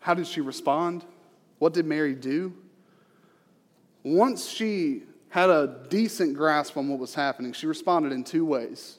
How 0.00 0.14
did 0.14 0.26
she 0.26 0.40
respond? 0.40 1.04
What 1.58 1.74
did 1.74 1.84
Mary 1.84 2.14
do? 2.14 2.54
Once 4.02 4.48
she 4.48 5.02
had 5.28 5.50
a 5.50 5.78
decent 5.88 6.34
grasp 6.34 6.76
on 6.76 6.88
what 6.88 6.98
was 6.98 7.14
happening, 7.14 7.52
she 7.52 7.66
responded 7.66 8.12
in 8.12 8.24
two 8.24 8.44
ways. 8.44 8.98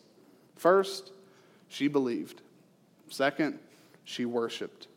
First, 0.56 1.12
she 1.70 1.88
believed. 1.88 2.42
Second, 3.10 3.60
she 4.04 4.26
worshiped. 4.26 4.88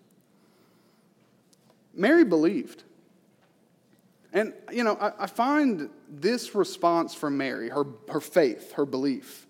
Mary 1.94 2.24
believed. 2.24 2.84
And, 4.32 4.52
you 4.72 4.84
know, 4.84 4.96
I, 5.00 5.24
I, 5.24 5.26
find 5.26 5.90
this 6.08 6.54
response 6.54 7.14
from 7.14 7.36
Mary, 7.36 7.68
her, 7.68 7.84
her 8.08 8.20
faith, 8.20 8.72
her 8.74 8.86
belief, 8.86 9.46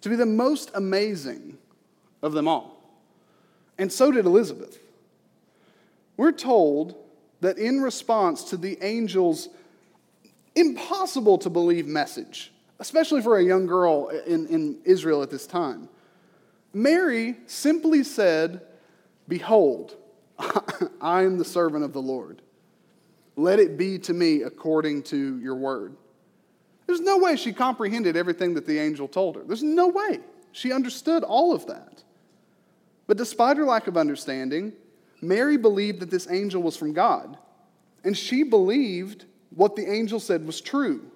to 0.00 0.08
be 0.08 0.16
the 0.16 0.24
most 0.24 0.70
amazing 0.74 1.58
of 2.22 2.32
them 2.32 2.48
all. 2.48 2.82
And 3.78 3.92
so 3.92 4.10
did 4.10 4.24
Elizabeth. 4.24 4.78
We're 6.16 6.32
told 6.32 6.96
that 7.40 7.58
in 7.58 7.82
response 7.82 8.44
to 8.44 8.56
the 8.56 8.80
angel's 8.80 9.48
impossible 10.54 11.36
to 11.38 11.50
believe 11.50 11.86
message, 11.86 12.52
especially 12.78 13.20
for 13.20 13.36
a 13.36 13.44
young 13.44 13.66
girl 13.66 14.08
in, 14.08 14.46
in 14.46 14.78
Israel 14.84 15.22
at 15.22 15.30
this 15.30 15.46
time, 15.46 15.90
Mary 16.72 17.36
simply 17.46 18.02
said, 18.02 18.62
Behold, 19.28 19.96
I 21.00 21.22
am 21.22 21.38
the 21.38 21.44
servant 21.44 21.84
of 21.84 21.92
the 21.92 22.02
Lord. 22.02 22.42
Let 23.36 23.60
it 23.60 23.76
be 23.76 23.98
to 24.00 24.14
me 24.14 24.42
according 24.42 25.02
to 25.04 25.38
your 25.38 25.54
word. 25.54 25.94
There's 26.86 27.00
no 27.00 27.18
way 27.18 27.36
she 27.36 27.52
comprehended 27.52 28.16
everything 28.16 28.54
that 28.54 28.66
the 28.66 28.78
angel 28.78 29.08
told 29.08 29.36
her. 29.36 29.42
There's 29.44 29.62
no 29.62 29.88
way. 29.88 30.20
She 30.52 30.72
understood 30.72 31.22
all 31.22 31.52
of 31.52 31.66
that. 31.66 32.02
But 33.06 33.18
despite 33.18 33.58
her 33.58 33.64
lack 33.64 33.86
of 33.86 33.96
understanding, 33.96 34.72
Mary 35.20 35.56
believed 35.56 36.00
that 36.00 36.10
this 36.10 36.30
angel 36.30 36.62
was 36.62 36.76
from 36.76 36.92
God, 36.92 37.36
and 38.04 38.16
she 38.16 38.42
believed 38.42 39.26
what 39.54 39.76
the 39.76 39.90
angel 39.90 40.20
said 40.20 40.46
was 40.46 40.60
true. 40.60 41.10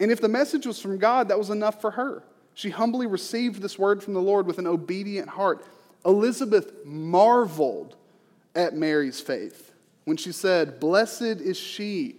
And 0.00 0.10
if 0.10 0.20
the 0.20 0.28
message 0.28 0.66
was 0.66 0.80
from 0.80 0.98
God, 0.98 1.28
that 1.28 1.38
was 1.38 1.50
enough 1.50 1.80
for 1.80 1.92
her. 1.92 2.22
She 2.54 2.70
humbly 2.70 3.06
received 3.06 3.60
this 3.60 3.78
word 3.78 4.02
from 4.02 4.14
the 4.14 4.20
Lord 4.20 4.46
with 4.46 4.58
an 4.58 4.66
obedient 4.66 5.28
heart. 5.28 5.66
Elizabeth 6.04 6.72
marveled 6.84 7.96
at 8.54 8.74
Mary's 8.74 9.20
faith 9.20 9.65
when 10.06 10.16
she 10.16 10.32
said, 10.32 10.80
Blessed 10.80 11.22
is 11.22 11.58
she 11.58 12.16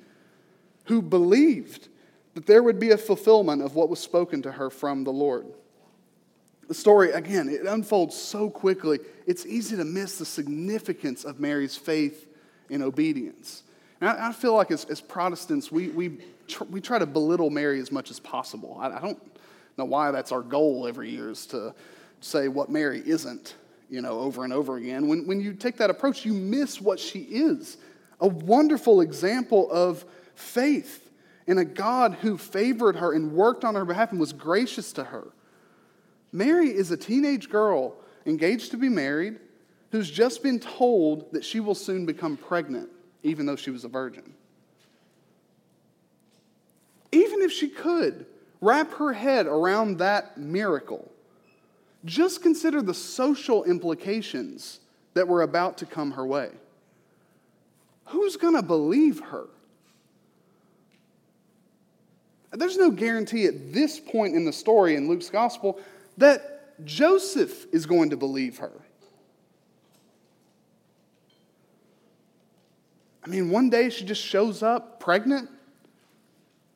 who 0.85 1.01
believed 1.01 1.87
that 2.35 2.45
there 2.45 2.61
would 2.61 2.79
be 2.79 2.91
a 2.91 2.97
fulfillment 2.97 3.63
of 3.63 3.73
what 3.73 3.89
was 3.89 3.99
spoken 3.99 4.43
to 4.43 4.51
her 4.51 4.69
from 4.69 5.03
the 5.03 5.11
Lord. 5.11 5.47
The 6.67 6.73
story, 6.73 7.11
again, 7.11 7.49
it 7.49 7.65
unfolds 7.65 8.15
so 8.15 8.49
quickly, 8.49 8.99
it's 9.25 9.45
easy 9.45 9.77
to 9.77 9.85
miss 9.85 10.17
the 10.17 10.25
significance 10.25 11.23
of 11.23 11.39
Mary's 11.39 11.77
faith 11.77 12.27
and 12.69 12.83
obedience. 12.83 13.63
And 14.01 14.09
I, 14.09 14.29
I 14.29 14.31
feel 14.33 14.53
like 14.53 14.69
as, 14.69 14.83
as 14.85 14.99
Protestants, 14.99 15.71
we, 15.71 15.87
we, 15.87 16.17
tr- 16.47 16.65
we 16.65 16.81
try 16.81 16.99
to 16.99 17.05
belittle 17.05 17.49
Mary 17.49 17.79
as 17.79 17.91
much 17.91 18.11
as 18.11 18.19
possible. 18.19 18.77
I, 18.81 18.97
I 18.97 18.99
don't 18.99 19.21
know 19.77 19.85
why 19.85 20.11
that's 20.11 20.33
our 20.33 20.41
goal 20.41 20.87
every 20.87 21.09
year 21.09 21.29
is 21.29 21.45
to 21.47 21.73
say 22.19 22.49
what 22.49 22.69
Mary 22.69 23.01
isn't, 23.05 23.55
you 23.89 24.01
know, 24.01 24.19
over 24.19 24.43
and 24.43 24.53
over 24.53 24.77
again. 24.77 25.07
When, 25.07 25.25
when 25.27 25.39
you 25.39 25.53
take 25.53 25.77
that 25.77 25.89
approach, 25.89 26.25
you 26.25 26.33
miss 26.33 26.81
what 26.81 26.99
she 26.99 27.19
is 27.19 27.77
a 28.19 28.27
wonderful 28.27 29.01
example 29.01 29.69
of 29.71 30.03
faith 30.33 31.09
in 31.45 31.59
a 31.59 31.65
God 31.65 32.15
who 32.15 32.37
favored 32.37 32.95
her 32.95 33.13
and 33.13 33.31
worked 33.31 33.63
on 33.63 33.75
her 33.75 33.85
behalf 33.85 34.11
and 34.11 34.19
was 34.19 34.33
gracious 34.33 34.91
to 34.93 35.03
her. 35.03 35.27
Mary 36.31 36.69
is 36.69 36.91
a 36.91 36.97
teenage 36.97 37.49
girl 37.49 37.95
engaged 38.25 38.71
to 38.71 38.77
be 38.77 38.89
married 38.89 39.39
who's 39.91 40.11
just 40.11 40.43
been 40.43 40.59
told 40.59 41.31
that 41.31 41.45
she 41.45 41.59
will 41.59 41.75
soon 41.75 42.05
become 42.05 42.35
pregnant, 42.35 42.89
even 43.23 43.45
though 43.45 43.55
she 43.55 43.71
was 43.71 43.85
a 43.85 43.87
virgin. 43.87 44.33
Even 47.11 47.41
if 47.41 47.51
she 47.51 47.69
could 47.69 48.25
wrap 48.59 48.91
her 48.95 49.13
head 49.13 49.45
around 49.45 49.99
that 49.99 50.37
miracle, 50.37 51.09
just 52.05 52.41
consider 52.41 52.81
the 52.81 52.93
social 52.93 53.63
implications 53.63 54.79
that 55.13 55.27
were 55.27 55.41
about 55.41 55.77
to 55.79 55.85
come 55.85 56.11
her 56.11 56.25
way. 56.25 56.51
Who's 58.05 58.37
going 58.37 58.55
to 58.55 58.61
believe 58.61 59.19
her? 59.19 59.47
There's 62.51 62.77
no 62.77 62.91
guarantee 62.91 63.45
at 63.45 63.73
this 63.73 63.99
point 63.99 64.35
in 64.35 64.45
the 64.45 64.53
story 64.53 64.95
in 64.95 65.07
Luke's 65.07 65.29
gospel 65.29 65.79
that 66.17 66.85
Joseph 66.85 67.65
is 67.73 67.85
going 67.85 68.11
to 68.11 68.17
believe 68.17 68.59
her. 68.59 68.71
I 73.23 73.29
mean, 73.29 73.49
one 73.49 73.69
day 73.69 73.89
she 73.89 74.05
just 74.05 74.23
shows 74.23 74.63
up 74.63 75.01
pregnant 75.01 75.49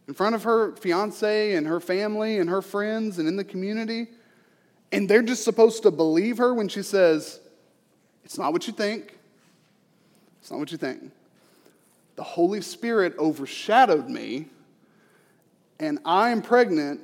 in 0.07 0.13
front 0.13 0.35
of 0.35 0.43
her 0.43 0.75
fiance 0.75 1.55
and 1.55 1.65
her 1.65 1.79
family 1.79 2.39
and 2.39 2.49
her 2.49 2.61
friends 2.61 3.19
and 3.19 3.27
in 3.27 3.37
the 3.37 3.43
community, 3.45 4.07
and 4.91 5.09
they're 5.09 5.21
just 5.21 5.43
supposed 5.43 5.83
to 5.83 5.91
believe 5.91 6.37
her 6.37 6.53
when 6.53 6.67
she 6.67 6.83
says, 6.83 7.39
It's 8.23 8.37
not 8.37 8.53
what 8.53 8.67
you 8.67 8.73
think. 8.73 9.17
It's 10.39 10.51
not 10.51 10.59
what 10.59 10.71
you 10.71 10.77
think. 10.77 11.11
The 12.15 12.23
Holy 12.23 12.61
Spirit 12.61 13.15
overshadowed 13.17 14.09
me, 14.09 14.47
and 15.79 15.99
I'm 16.05 16.41
pregnant 16.41 17.01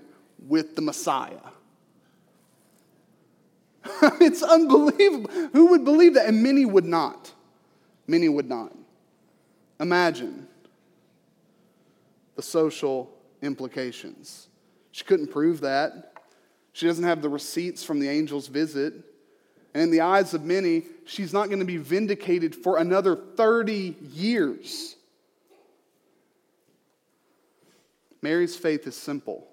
with 0.47 0.75
the 0.75 0.81
Messiah. 0.81 1.39
it's 4.19 4.43
unbelievable. 4.43 5.29
Who 5.53 5.67
would 5.67 5.85
believe 5.85 6.15
that? 6.15 6.27
And 6.27 6.43
many 6.43 6.65
would 6.65 6.85
not. 6.85 7.31
Many 8.05 8.27
would 8.27 8.49
not. 8.49 8.73
Imagine 9.79 10.47
the 12.35 12.41
social 12.41 13.11
implications. 13.41 14.47
She 14.91 15.03
couldn't 15.03 15.27
prove 15.27 15.61
that. 15.61 16.16
She 16.77 16.85
doesn't 16.85 17.05
have 17.05 17.23
the 17.23 17.29
receipts 17.29 17.83
from 17.83 17.99
the 17.99 18.07
angel's 18.07 18.49
visit. 18.49 18.93
And 19.73 19.81
in 19.81 19.89
the 19.89 20.01
eyes 20.01 20.35
of 20.35 20.43
many, 20.43 20.83
she's 21.07 21.33
not 21.33 21.47
going 21.47 21.57
to 21.57 21.65
be 21.65 21.77
vindicated 21.77 22.53
for 22.53 22.77
another 22.77 23.15
30 23.15 23.95
years. 24.13 24.95
Mary's 28.21 28.55
faith 28.55 28.85
is 28.85 28.95
simple, 28.95 29.47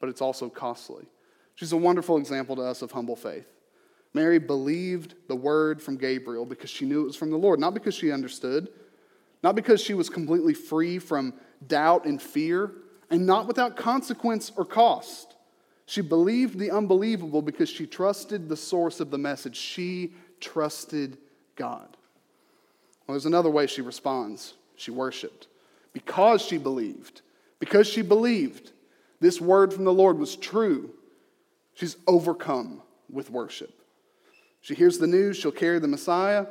but 0.00 0.08
it's 0.08 0.22
also 0.22 0.48
costly. 0.48 1.04
She's 1.56 1.72
a 1.72 1.76
wonderful 1.76 2.16
example 2.16 2.56
to 2.56 2.62
us 2.62 2.80
of 2.80 2.90
humble 2.90 3.16
faith. 3.16 3.46
Mary 4.14 4.38
believed 4.38 5.12
the 5.28 5.36
word 5.36 5.82
from 5.82 5.98
Gabriel 5.98 6.46
because 6.46 6.70
she 6.70 6.86
knew 6.86 7.02
it 7.02 7.06
was 7.08 7.16
from 7.16 7.30
the 7.30 7.36
Lord, 7.36 7.60
not 7.60 7.74
because 7.74 7.94
she 7.94 8.10
understood, 8.10 8.70
not 9.42 9.56
because 9.56 9.82
she 9.82 9.92
was 9.92 10.08
completely 10.08 10.54
free 10.54 10.98
from 10.98 11.34
doubt 11.66 12.06
and 12.06 12.20
fear, 12.22 12.72
and 13.10 13.26
not 13.26 13.46
without 13.46 13.76
consequence 13.76 14.50
or 14.56 14.64
cost. 14.64 15.35
She 15.86 16.00
believed 16.00 16.58
the 16.58 16.72
unbelievable 16.72 17.42
because 17.42 17.68
she 17.68 17.86
trusted 17.86 18.48
the 18.48 18.56
source 18.56 18.98
of 19.00 19.10
the 19.10 19.18
message. 19.18 19.56
She 19.56 20.12
trusted 20.40 21.16
God. 21.54 21.96
Well, 23.06 23.14
there's 23.14 23.26
another 23.26 23.50
way 23.50 23.66
she 23.66 23.82
responds. 23.82 24.54
She 24.74 24.90
worshiped. 24.90 25.46
Because 25.92 26.42
she 26.42 26.58
believed, 26.58 27.22
because 27.58 27.86
she 27.86 28.02
believed 28.02 28.72
this 29.20 29.40
word 29.40 29.72
from 29.72 29.84
the 29.84 29.92
Lord 29.92 30.18
was 30.18 30.36
true, 30.36 30.90
she's 31.72 31.96
overcome 32.06 32.82
with 33.08 33.30
worship. 33.30 33.72
She 34.60 34.74
hears 34.74 34.98
the 34.98 35.06
news, 35.06 35.36
she'll 35.36 35.52
carry 35.52 35.78
the 35.78 35.88
Messiah. 35.88 36.46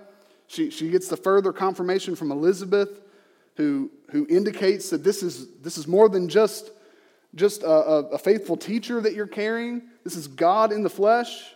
She, 0.47 0.69
she 0.69 0.89
gets 0.89 1.07
the 1.07 1.17
further 1.17 1.51
confirmation 1.51 2.15
from 2.15 2.31
Elizabeth, 2.31 3.01
who, 3.57 3.91
who 4.11 4.25
indicates 4.29 4.89
that 4.91 5.03
this 5.03 5.21
is, 5.21 5.47
this 5.61 5.77
is 5.77 5.87
more 5.87 6.07
than 6.07 6.29
just, 6.29 6.71
just 7.35 7.63
a, 7.63 7.67
a 7.67 8.17
faithful 8.17 8.57
teacher 8.57 9.01
that 9.01 9.13
you're 9.13 9.27
carrying. 9.27 9.83
This 10.03 10.15
is 10.15 10.27
God 10.27 10.71
in 10.71 10.83
the 10.83 10.89
flesh. 10.89 11.53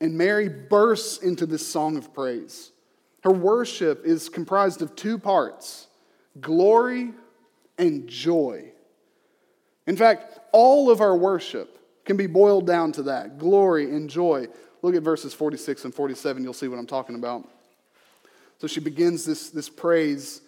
And 0.00 0.16
Mary 0.16 0.48
bursts 0.48 1.18
into 1.18 1.46
this 1.46 1.66
song 1.66 1.96
of 1.96 2.12
praise. 2.12 2.72
Her 3.22 3.30
worship 3.30 4.04
is 4.04 4.28
comprised 4.28 4.82
of 4.82 4.96
two 4.96 5.18
parts 5.18 5.88
glory 6.40 7.12
and 7.78 8.08
joy. 8.08 8.72
In 9.86 9.96
fact, 9.96 10.38
all 10.52 10.90
of 10.90 11.00
our 11.00 11.16
worship 11.16 11.78
can 12.04 12.16
be 12.16 12.26
boiled 12.26 12.66
down 12.66 12.92
to 12.92 13.02
that 13.04 13.38
glory 13.38 13.90
and 13.90 14.10
joy. 14.10 14.48
Look 14.82 14.94
at 14.94 15.02
verses 15.02 15.32
46 15.32 15.86
and 15.86 15.94
47, 15.94 16.42
you'll 16.42 16.52
see 16.52 16.68
what 16.68 16.78
I'm 16.78 16.86
talking 16.86 17.14
about. 17.14 17.48
So 18.58 18.66
she 18.66 18.80
begins 18.80 19.24
this, 19.24 19.50
this 19.50 19.68
praise. 19.68 20.42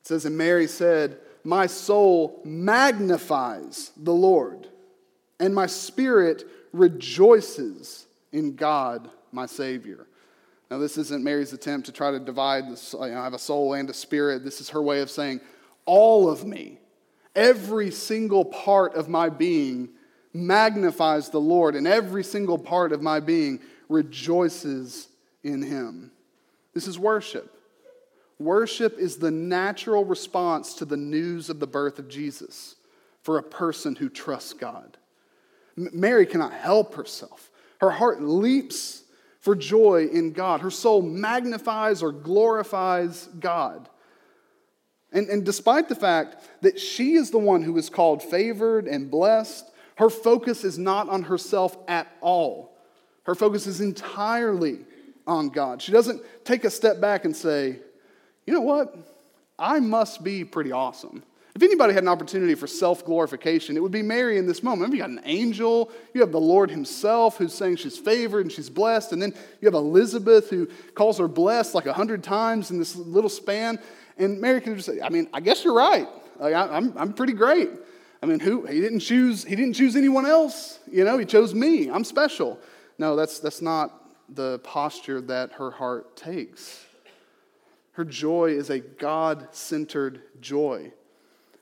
It 0.00 0.06
says, 0.08 0.24
And 0.24 0.36
Mary 0.36 0.66
said, 0.66 1.18
My 1.46 1.66
soul 1.66 2.40
magnifies 2.44 3.92
the 3.96 4.12
Lord, 4.12 4.66
and 5.38 5.54
my 5.54 5.66
spirit 5.66 6.42
rejoices 6.72 8.08
in 8.32 8.56
God, 8.56 9.08
my 9.30 9.46
Savior. 9.46 10.08
Now, 10.72 10.78
this 10.78 10.98
isn't 10.98 11.22
Mary's 11.22 11.52
attempt 11.52 11.86
to 11.86 11.92
try 11.92 12.10
to 12.10 12.18
divide, 12.18 12.68
this, 12.68 12.92
you 12.94 12.98
know, 12.98 13.20
I 13.20 13.22
have 13.22 13.32
a 13.32 13.38
soul 13.38 13.74
and 13.74 13.88
a 13.88 13.94
spirit. 13.94 14.42
This 14.42 14.60
is 14.60 14.70
her 14.70 14.82
way 14.82 15.00
of 15.02 15.08
saying, 15.08 15.40
All 15.84 16.28
of 16.28 16.44
me, 16.44 16.80
every 17.36 17.92
single 17.92 18.44
part 18.44 18.96
of 18.96 19.08
my 19.08 19.28
being 19.28 19.90
magnifies 20.32 21.28
the 21.28 21.40
Lord, 21.40 21.76
and 21.76 21.86
every 21.86 22.24
single 22.24 22.58
part 22.58 22.90
of 22.90 23.02
my 23.02 23.20
being 23.20 23.60
rejoices 23.88 25.06
in 25.44 25.62
him. 25.62 26.10
This 26.74 26.88
is 26.88 26.98
worship. 26.98 27.55
Worship 28.38 28.98
is 28.98 29.16
the 29.16 29.30
natural 29.30 30.04
response 30.04 30.74
to 30.74 30.84
the 30.84 30.96
news 30.96 31.48
of 31.48 31.58
the 31.58 31.66
birth 31.66 31.98
of 31.98 32.08
Jesus 32.08 32.76
for 33.22 33.38
a 33.38 33.42
person 33.42 33.96
who 33.96 34.08
trusts 34.08 34.52
God. 34.52 34.98
Mary 35.76 36.26
cannot 36.26 36.52
help 36.52 36.94
herself. 36.94 37.50
Her 37.80 37.90
heart 37.90 38.22
leaps 38.22 39.02
for 39.40 39.54
joy 39.54 40.08
in 40.12 40.32
God. 40.32 40.60
Her 40.60 40.70
soul 40.70 41.02
magnifies 41.02 42.02
or 42.02 42.12
glorifies 42.12 43.28
God. 43.38 43.88
And, 45.12 45.28
and 45.28 45.44
despite 45.44 45.88
the 45.88 45.94
fact 45.94 46.36
that 46.62 46.80
she 46.80 47.14
is 47.14 47.30
the 47.30 47.38
one 47.38 47.62
who 47.62 47.76
is 47.78 47.88
called 47.88 48.22
favored 48.22 48.86
and 48.86 49.10
blessed, 49.10 49.70
Her 49.96 50.10
focus 50.10 50.64
is 50.64 50.78
not 50.78 51.08
on 51.08 51.22
herself 51.22 51.76
at 51.88 52.06
all. 52.20 52.76
Her 53.22 53.34
focus 53.34 53.66
is 53.66 53.80
entirely 53.80 54.80
on 55.26 55.48
God. 55.48 55.82
She 55.82 55.92
doesn't 55.92 56.22
take 56.44 56.64
a 56.64 56.70
step 56.70 57.00
back 57.00 57.24
and 57.24 57.34
say, 57.34 57.80
you 58.46 58.54
know 58.54 58.60
what? 58.60 58.96
I 59.58 59.80
must 59.80 60.22
be 60.22 60.44
pretty 60.44 60.72
awesome. 60.72 61.22
If 61.54 61.62
anybody 61.62 61.94
had 61.94 62.02
an 62.02 62.08
opportunity 62.08 62.54
for 62.54 62.66
self 62.66 63.02
glorification, 63.04 63.78
it 63.78 63.82
would 63.82 63.90
be 63.90 64.02
Mary 64.02 64.36
in 64.36 64.46
this 64.46 64.62
moment. 64.62 64.92
You 64.92 64.98
got 64.98 65.08
an 65.08 65.22
angel, 65.24 65.90
you 66.12 66.20
have 66.20 66.30
the 66.30 66.40
Lord 66.40 66.70
Himself 66.70 67.38
who's 67.38 67.54
saying 67.54 67.76
she's 67.76 67.96
favored 67.96 68.40
and 68.44 68.52
she's 68.52 68.68
blessed, 68.68 69.12
and 69.12 69.22
then 69.22 69.32
you 69.60 69.66
have 69.66 69.74
Elizabeth 69.74 70.50
who 70.50 70.66
calls 70.94 71.16
her 71.18 71.28
blessed 71.28 71.74
like 71.74 71.86
a 71.86 71.94
hundred 71.94 72.22
times 72.22 72.70
in 72.70 72.78
this 72.78 72.94
little 72.94 73.30
span. 73.30 73.78
And 74.18 74.38
Mary 74.38 74.60
can 74.60 74.76
just 74.76 74.86
say, 74.86 75.00
I 75.00 75.08
mean, 75.08 75.28
I 75.32 75.40
guess 75.40 75.64
you're 75.64 75.74
right. 75.74 76.06
Like, 76.38 76.54
I, 76.54 76.76
I'm, 76.76 76.96
I'm 76.96 77.12
pretty 77.14 77.32
great. 77.32 77.70
I 78.22 78.26
mean, 78.26 78.40
who 78.40 78.66
he 78.66 78.80
didn't 78.80 79.00
choose, 79.00 79.44
he 79.44 79.56
didn't 79.56 79.74
choose 79.74 79.96
anyone 79.96 80.26
else. 80.26 80.78
You 80.90 81.04
know, 81.04 81.16
he 81.16 81.24
chose 81.24 81.54
me. 81.54 81.90
I'm 81.90 82.04
special. 82.04 82.58
No, 82.98 83.16
that's 83.16 83.38
that's 83.38 83.62
not 83.62 83.92
the 84.28 84.58
posture 84.60 85.20
that 85.22 85.52
her 85.52 85.70
heart 85.70 86.16
takes. 86.16 86.85
Her 87.96 88.04
joy 88.04 88.50
is 88.50 88.68
a 88.68 88.78
God 88.78 89.48
centered 89.52 90.20
joy. 90.42 90.92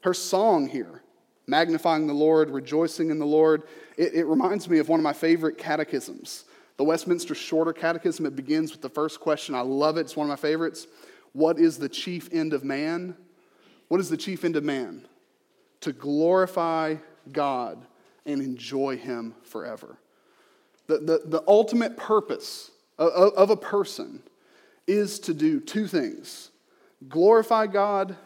Her 0.01 0.13
song 0.13 0.67
here, 0.67 1.01
magnifying 1.47 2.09
the 2.09 2.13
Lord, 2.13 2.51
rejoicing 2.51 3.11
in 3.11 3.21
the 3.21 3.25
Lord, 3.25 3.63
it, 3.97 4.15
it, 4.15 4.25
reminds 4.25 4.69
me 4.69 4.81
of 4.81 4.89
one 4.89 4.99
of 4.99 5.05
my 5.05 5.13
favorite 5.13 5.59
catechisms. 5.59 6.45
The 6.77 6.83
Westminster 6.83 7.37
Shorter 7.37 7.73
Catechism, 7.73 8.27
it 8.27 8.35
begins 8.35 8.73
with 8.73 8.83
the 8.83 8.89
first 8.89 9.21
question. 9.21 9.55
I 9.55 9.61
love 9.61 9.97
it, 9.97 10.01
it's 10.01 10.17
one 10.17 10.29
of 10.29 10.29
my 10.29 10.35
favorites. 10.35 10.89
What 11.35 11.57
is 11.61 11.79
the 11.79 11.89
chief 11.89 12.29
end 12.33 12.53
of 12.53 12.65
man? 12.65 13.15
What 13.87 14.01
is 14.01 14.11
the 14.11 14.17
chief 14.17 14.45
end 14.45 14.57
of 14.57 14.65
man? 14.65 15.07
To 15.83 15.93
glorify 15.93 16.97
God 17.31 17.87
and 18.27 18.43
enjoy 18.43 18.97
Him 18.97 19.37
forever. 19.45 19.99
The, 20.89 20.99
the, 20.99 21.23
the 21.27 21.45
ultimate 21.47 21.97
purpose 21.97 22.73
of, 22.99 23.35
of 23.35 23.51
a 23.51 23.57
person 23.57 24.25
is 24.87 25.19
to 25.21 25.35
do 25.35 25.61
two 25.61 25.87
things 25.87 26.51
glorify 27.09 27.67
God 27.67 28.17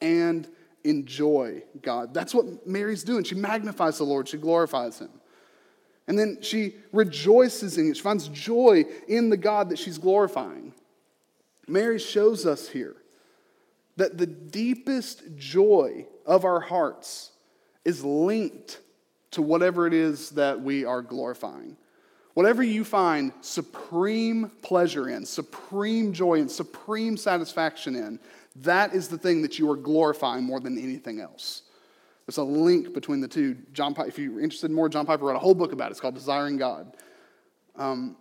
and 0.00 0.46
enjoy 0.84 1.62
God. 1.80 2.12
That's 2.12 2.34
what 2.34 2.66
Mary's 2.66 3.02
doing. 3.02 3.24
She 3.24 3.34
magnifies 3.34 3.98
the 3.98 4.04
Lord, 4.04 4.28
she 4.28 4.36
glorifies 4.36 4.98
Him. 4.98 5.10
And 6.08 6.18
then 6.18 6.38
she 6.40 6.76
rejoices 6.92 7.78
in 7.78 7.90
it. 7.90 7.96
She 7.96 8.02
finds 8.02 8.28
joy 8.28 8.84
in 9.08 9.28
the 9.28 9.36
God 9.36 9.70
that 9.70 9.78
she's 9.78 9.98
glorifying. 9.98 10.72
Mary 11.66 11.98
shows 11.98 12.46
us 12.46 12.68
here 12.68 12.94
that 13.96 14.16
the 14.16 14.26
deepest 14.26 15.22
joy 15.36 16.06
of 16.24 16.44
our 16.44 16.60
hearts 16.60 17.32
is 17.84 18.04
linked 18.04 18.80
to 19.32 19.42
whatever 19.42 19.86
it 19.86 19.94
is 19.94 20.30
that 20.30 20.60
we 20.60 20.84
are 20.84 21.02
glorifying. 21.02 21.76
Whatever 22.36 22.62
you 22.62 22.84
find 22.84 23.32
supreme 23.40 24.50
pleasure 24.60 25.08
in, 25.08 25.24
supreme 25.24 26.12
joy 26.12 26.34
in, 26.34 26.50
supreme 26.50 27.16
satisfaction 27.16 27.96
in, 27.96 28.20
that 28.56 28.92
is 28.92 29.08
the 29.08 29.16
thing 29.16 29.40
that 29.40 29.58
you 29.58 29.70
are 29.70 29.74
glorifying 29.74 30.44
more 30.44 30.60
than 30.60 30.76
anything 30.76 31.18
else. 31.18 31.62
There's 32.26 32.36
a 32.36 32.42
link 32.44 32.92
between 32.92 33.22
the 33.22 33.26
two. 33.26 33.56
John, 33.72 33.94
if 34.00 34.18
you're 34.18 34.38
interested 34.38 34.66
in 34.66 34.74
more, 34.74 34.90
John 34.90 35.06
Piper 35.06 35.24
wrote 35.24 35.36
a 35.36 35.38
whole 35.38 35.54
book 35.54 35.72
about 35.72 35.86
it. 35.86 35.92
It's 35.92 36.00
called 36.00 36.14
Desiring 36.14 36.58
God. 36.58 36.94
Um, 37.74 38.18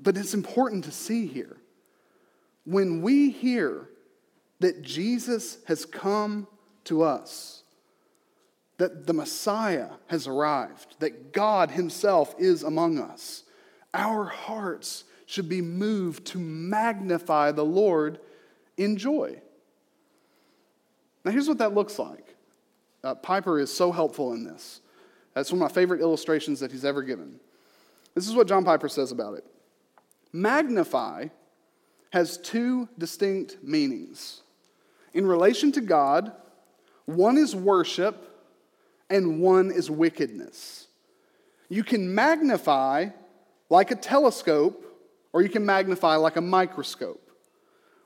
but 0.00 0.16
it's 0.16 0.32
important 0.32 0.84
to 0.84 0.90
see 0.90 1.26
here. 1.26 1.58
When 2.64 3.02
we 3.02 3.28
hear 3.28 3.90
that 4.60 4.80
Jesus 4.80 5.58
has 5.66 5.84
come 5.84 6.46
to 6.84 7.02
us, 7.02 7.57
that 8.78 9.06
the 9.06 9.12
Messiah 9.12 9.90
has 10.06 10.26
arrived, 10.26 10.96
that 11.00 11.32
God 11.32 11.72
Himself 11.72 12.34
is 12.38 12.62
among 12.62 12.98
us. 12.98 13.42
Our 13.92 14.24
hearts 14.24 15.04
should 15.26 15.48
be 15.48 15.60
moved 15.60 16.26
to 16.28 16.38
magnify 16.38 17.52
the 17.52 17.64
Lord 17.64 18.18
in 18.76 18.96
joy. 18.96 19.40
Now, 21.24 21.32
here's 21.32 21.48
what 21.48 21.58
that 21.58 21.74
looks 21.74 21.98
like. 21.98 22.34
Uh, 23.04 23.14
Piper 23.14 23.60
is 23.60 23.72
so 23.72 23.92
helpful 23.92 24.32
in 24.32 24.44
this. 24.44 24.80
That's 25.34 25.52
one 25.52 25.60
of 25.60 25.70
my 25.70 25.74
favorite 25.74 26.00
illustrations 26.00 26.60
that 26.60 26.72
he's 26.72 26.84
ever 26.84 27.02
given. 27.02 27.38
This 28.14 28.28
is 28.28 28.34
what 28.34 28.48
John 28.48 28.64
Piper 28.64 28.88
says 28.88 29.12
about 29.12 29.34
it 29.34 29.44
Magnify 30.32 31.28
has 32.10 32.38
two 32.38 32.88
distinct 32.96 33.58
meanings. 33.62 34.42
In 35.14 35.26
relation 35.26 35.72
to 35.72 35.80
God, 35.80 36.32
one 37.06 37.36
is 37.36 37.54
worship 37.54 38.37
and 39.10 39.40
one 39.40 39.70
is 39.70 39.90
wickedness. 39.90 40.86
You 41.68 41.84
can 41.84 42.14
magnify 42.14 43.08
like 43.70 43.90
a 43.90 43.96
telescope, 43.96 44.84
or 45.32 45.42
you 45.42 45.48
can 45.48 45.64
magnify 45.64 46.16
like 46.16 46.36
a 46.36 46.40
microscope. 46.40 47.30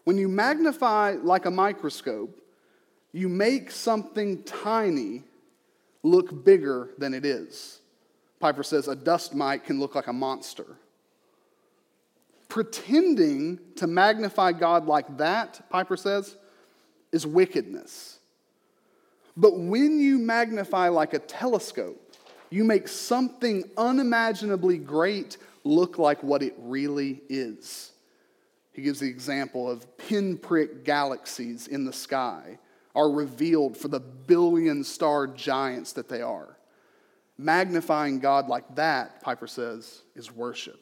When 0.04 0.18
you 0.18 0.28
magnify 0.28 1.16
like 1.22 1.46
a 1.46 1.50
microscope, 1.50 2.40
you 3.12 3.28
make 3.28 3.70
something 3.70 4.42
tiny 4.42 5.22
look 6.02 6.44
bigger 6.44 6.90
than 6.98 7.14
it 7.14 7.24
is. 7.24 7.78
Piper 8.40 8.64
says 8.64 8.88
a 8.88 8.96
dust 8.96 9.34
mite 9.34 9.64
can 9.64 9.78
look 9.78 9.94
like 9.94 10.08
a 10.08 10.12
monster. 10.12 10.66
Pretending 12.48 13.60
to 13.76 13.86
magnify 13.86 14.52
God 14.52 14.86
like 14.86 15.18
that, 15.18 15.70
Piper 15.70 15.96
says, 15.96 16.36
is 17.12 17.26
wickedness. 17.26 18.18
But 19.36 19.58
when 19.58 19.98
you 19.98 20.18
magnify 20.18 20.88
like 20.88 21.14
a 21.14 21.18
telescope, 21.18 21.98
you 22.50 22.64
make 22.64 22.86
something 22.86 23.64
unimaginably 23.76 24.78
great 24.78 25.38
look 25.64 25.98
like 25.98 26.22
what 26.22 26.42
it 26.42 26.54
really 26.58 27.22
is. 27.28 27.92
He 28.72 28.82
gives 28.82 29.00
the 29.00 29.08
example 29.08 29.70
of 29.70 29.96
pinprick 29.96 30.84
galaxies 30.84 31.66
in 31.68 31.84
the 31.84 31.92
sky 31.92 32.58
are 32.94 33.10
revealed 33.10 33.76
for 33.76 33.88
the 33.88 34.00
billion 34.00 34.84
star 34.84 35.26
giants 35.26 35.92
that 35.92 36.08
they 36.08 36.20
are. 36.20 36.56
Magnifying 37.38 38.18
God 38.18 38.48
like 38.48 38.74
that, 38.74 39.22
Piper 39.22 39.46
says, 39.46 40.02
is 40.14 40.30
worship. 40.30 40.78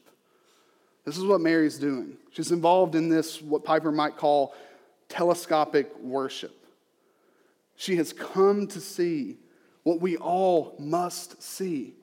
This 1.05 1.17
is 1.17 1.25
what 1.25 1.41
Mary's 1.41 1.79
doing. 1.79 2.17
She's 2.33 2.53
involved 2.53 2.95
in 2.95 3.09
this, 3.09 3.41
what 3.41 3.65
Piper 3.65 3.93
might 3.93 4.17
call 4.17 4.55
telescopic 5.09 5.97
worship. 5.99 6.60
She 7.81 7.97
has 7.97 8.12
come 8.12 8.66
to 8.66 8.79
see 8.79 9.38
what 9.85 10.03
we 10.03 10.19
all 10.19 10.77
must 10.79 11.43
see 11.43 11.95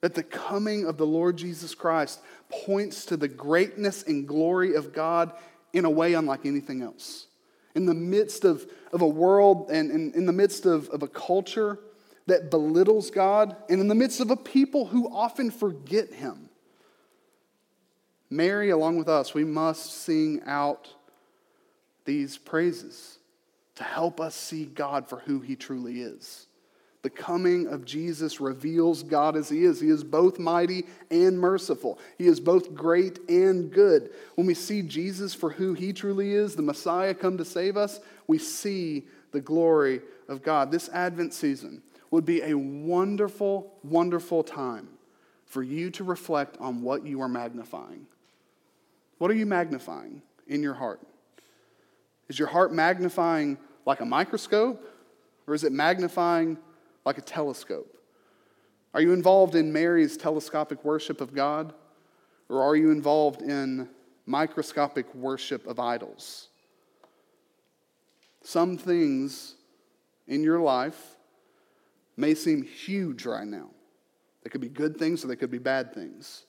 that 0.00 0.14
the 0.14 0.22
coming 0.22 0.86
of 0.86 0.96
the 0.96 1.06
Lord 1.06 1.36
Jesus 1.36 1.74
Christ 1.74 2.20
points 2.48 3.04
to 3.06 3.16
the 3.16 3.26
greatness 3.26 4.04
and 4.04 4.28
glory 4.28 4.76
of 4.76 4.92
God 4.92 5.32
in 5.72 5.84
a 5.86 5.90
way 5.90 6.14
unlike 6.14 6.46
anything 6.46 6.82
else. 6.82 7.26
In 7.74 7.84
the 7.84 7.94
midst 7.94 8.44
of, 8.44 8.64
of 8.92 9.02
a 9.02 9.08
world 9.08 9.70
and 9.72 9.90
in, 9.90 10.12
in 10.12 10.26
the 10.26 10.32
midst 10.32 10.66
of, 10.66 10.88
of 10.90 11.02
a 11.02 11.08
culture 11.08 11.80
that 12.26 12.48
belittles 12.48 13.10
God, 13.10 13.56
and 13.68 13.80
in 13.80 13.88
the 13.88 13.94
midst 13.96 14.20
of 14.20 14.30
a 14.30 14.36
people 14.36 14.86
who 14.86 15.12
often 15.12 15.50
forget 15.50 16.12
Him, 16.14 16.48
Mary, 18.30 18.70
along 18.70 18.98
with 18.98 19.08
us, 19.08 19.34
we 19.34 19.42
must 19.42 19.90
sing 20.04 20.42
out 20.46 20.94
these 22.04 22.38
praises 22.38 23.18
to 23.76 23.84
help 23.84 24.20
us 24.20 24.34
see 24.34 24.66
God 24.66 25.08
for 25.08 25.18
who 25.20 25.40
he 25.40 25.56
truly 25.56 26.00
is. 26.00 26.46
The 27.02 27.10
coming 27.10 27.66
of 27.66 27.84
Jesus 27.84 28.40
reveals 28.40 29.02
God 29.02 29.36
as 29.36 29.50
he 29.50 29.64
is. 29.64 29.78
He 29.78 29.90
is 29.90 30.02
both 30.02 30.38
mighty 30.38 30.84
and 31.10 31.38
merciful. 31.38 31.98
He 32.16 32.26
is 32.26 32.40
both 32.40 32.74
great 32.74 33.18
and 33.28 33.70
good. 33.70 34.10
When 34.36 34.46
we 34.46 34.54
see 34.54 34.80
Jesus 34.80 35.34
for 35.34 35.50
who 35.50 35.74
he 35.74 35.92
truly 35.92 36.32
is, 36.32 36.56
the 36.56 36.62
Messiah 36.62 37.12
come 37.12 37.36
to 37.36 37.44
save 37.44 37.76
us, 37.76 38.00
we 38.26 38.38
see 38.38 39.04
the 39.32 39.40
glory 39.42 40.00
of 40.28 40.42
God. 40.42 40.70
This 40.70 40.88
Advent 40.88 41.34
season 41.34 41.82
would 42.10 42.24
be 42.24 42.40
a 42.40 42.54
wonderful, 42.56 43.74
wonderful 43.82 44.42
time 44.42 44.88
for 45.44 45.62
you 45.62 45.90
to 45.90 46.04
reflect 46.04 46.56
on 46.58 46.80
what 46.80 47.04
you 47.04 47.20
are 47.20 47.28
magnifying. 47.28 48.06
What 49.18 49.30
are 49.30 49.34
you 49.34 49.46
magnifying 49.46 50.22
in 50.46 50.62
your 50.62 50.74
heart? 50.74 51.00
Is 52.28 52.38
your 52.38 52.48
heart 52.48 52.72
magnifying 52.72 53.58
like 53.86 54.00
a 54.00 54.04
microscope, 54.04 54.82
or 55.46 55.54
is 55.54 55.64
it 55.64 55.72
magnifying 55.72 56.58
like 57.04 57.18
a 57.18 57.22
telescope? 57.22 57.98
Are 58.94 59.00
you 59.00 59.12
involved 59.12 59.54
in 59.54 59.72
Mary's 59.72 60.16
telescopic 60.16 60.84
worship 60.84 61.20
of 61.20 61.34
God, 61.34 61.74
or 62.48 62.62
are 62.62 62.76
you 62.76 62.90
involved 62.90 63.42
in 63.42 63.88
microscopic 64.26 65.12
worship 65.14 65.66
of 65.66 65.78
idols? 65.78 66.48
Some 68.42 68.76
things 68.76 69.54
in 70.28 70.42
your 70.42 70.60
life 70.60 71.16
may 72.16 72.34
seem 72.34 72.62
huge 72.62 73.26
right 73.26 73.46
now. 73.46 73.68
They 74.42 74.50
could 74.50 74.60
be 74.60 74.68
good 74.68 74.96
things 74.98 75.24
or 75.24 75.28
they 75.28 75.36
could 75.36 75.50
be 75.50 75.58
bad 75.58 75.94
things. 75.94 76.44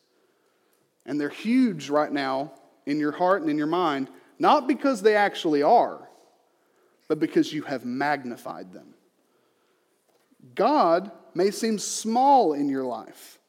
And 1.05 1.19
they're 1.19 1.29
huge 1.29 1.89
right 1.89 2.11
now 2.11 2.51
in 2.85 2.99
your 2.99 3.13
heart 3.13 3.41
and 3.41 3.49
in 3.49 3.57
your 3.57 3.67
mind 3.67 4.09
not 4.39 4.67
because 4.67 5.01
they 5.01 5.15
actually 5.15 5.63
are, 5.63 6.07
but 7.07 7.19
because 7.19 7.53
you 7.53 7.63
have 7.63 7.85
magnified 7.85 8.73
them. 8.73 8.93
God 10.53 11.11
may 11.33 11.51
seem 11.51 11.79
small 11.79 12.53
in 12.53 12.69
your 12.69 12.83
life. 12.83 13.39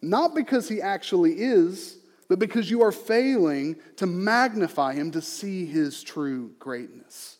Not 0.00 0.34
because 0.34 0.68
he 0.68 0.80
actually 0.80 1.32
is, 1.40 1.98
but 2.28 2.38
because 2.38 2.70
you 2.70 2.82
are 2.82 2.92
failing 2.92 3.76
to 3.96 4.06
magnify 4.06 4.94
him 4.94 5.10
to 5.12 5.22
see 5.22 5.66
his 5.66 6.02
true 6.02 6.52
greatness. 6.58 7.38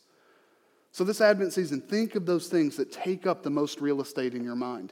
So, 0.91 1.03
this 1.03 1.21
Advent 1.21 1.53
season, 1.53 1.79
think 1.79 2.15
of 2.15 2.25
those 2.25 2.47
things 2.47 2.75
that 2.75 2.91
take 2.91 3.25
up 3.25 3.43
the 3.43 3.49
most 3.49 3.79
real 3.79 4.01
estate 4.01 4.33
in 4.33 4.43
your 4.43 4.55
mind. 4.55 4.91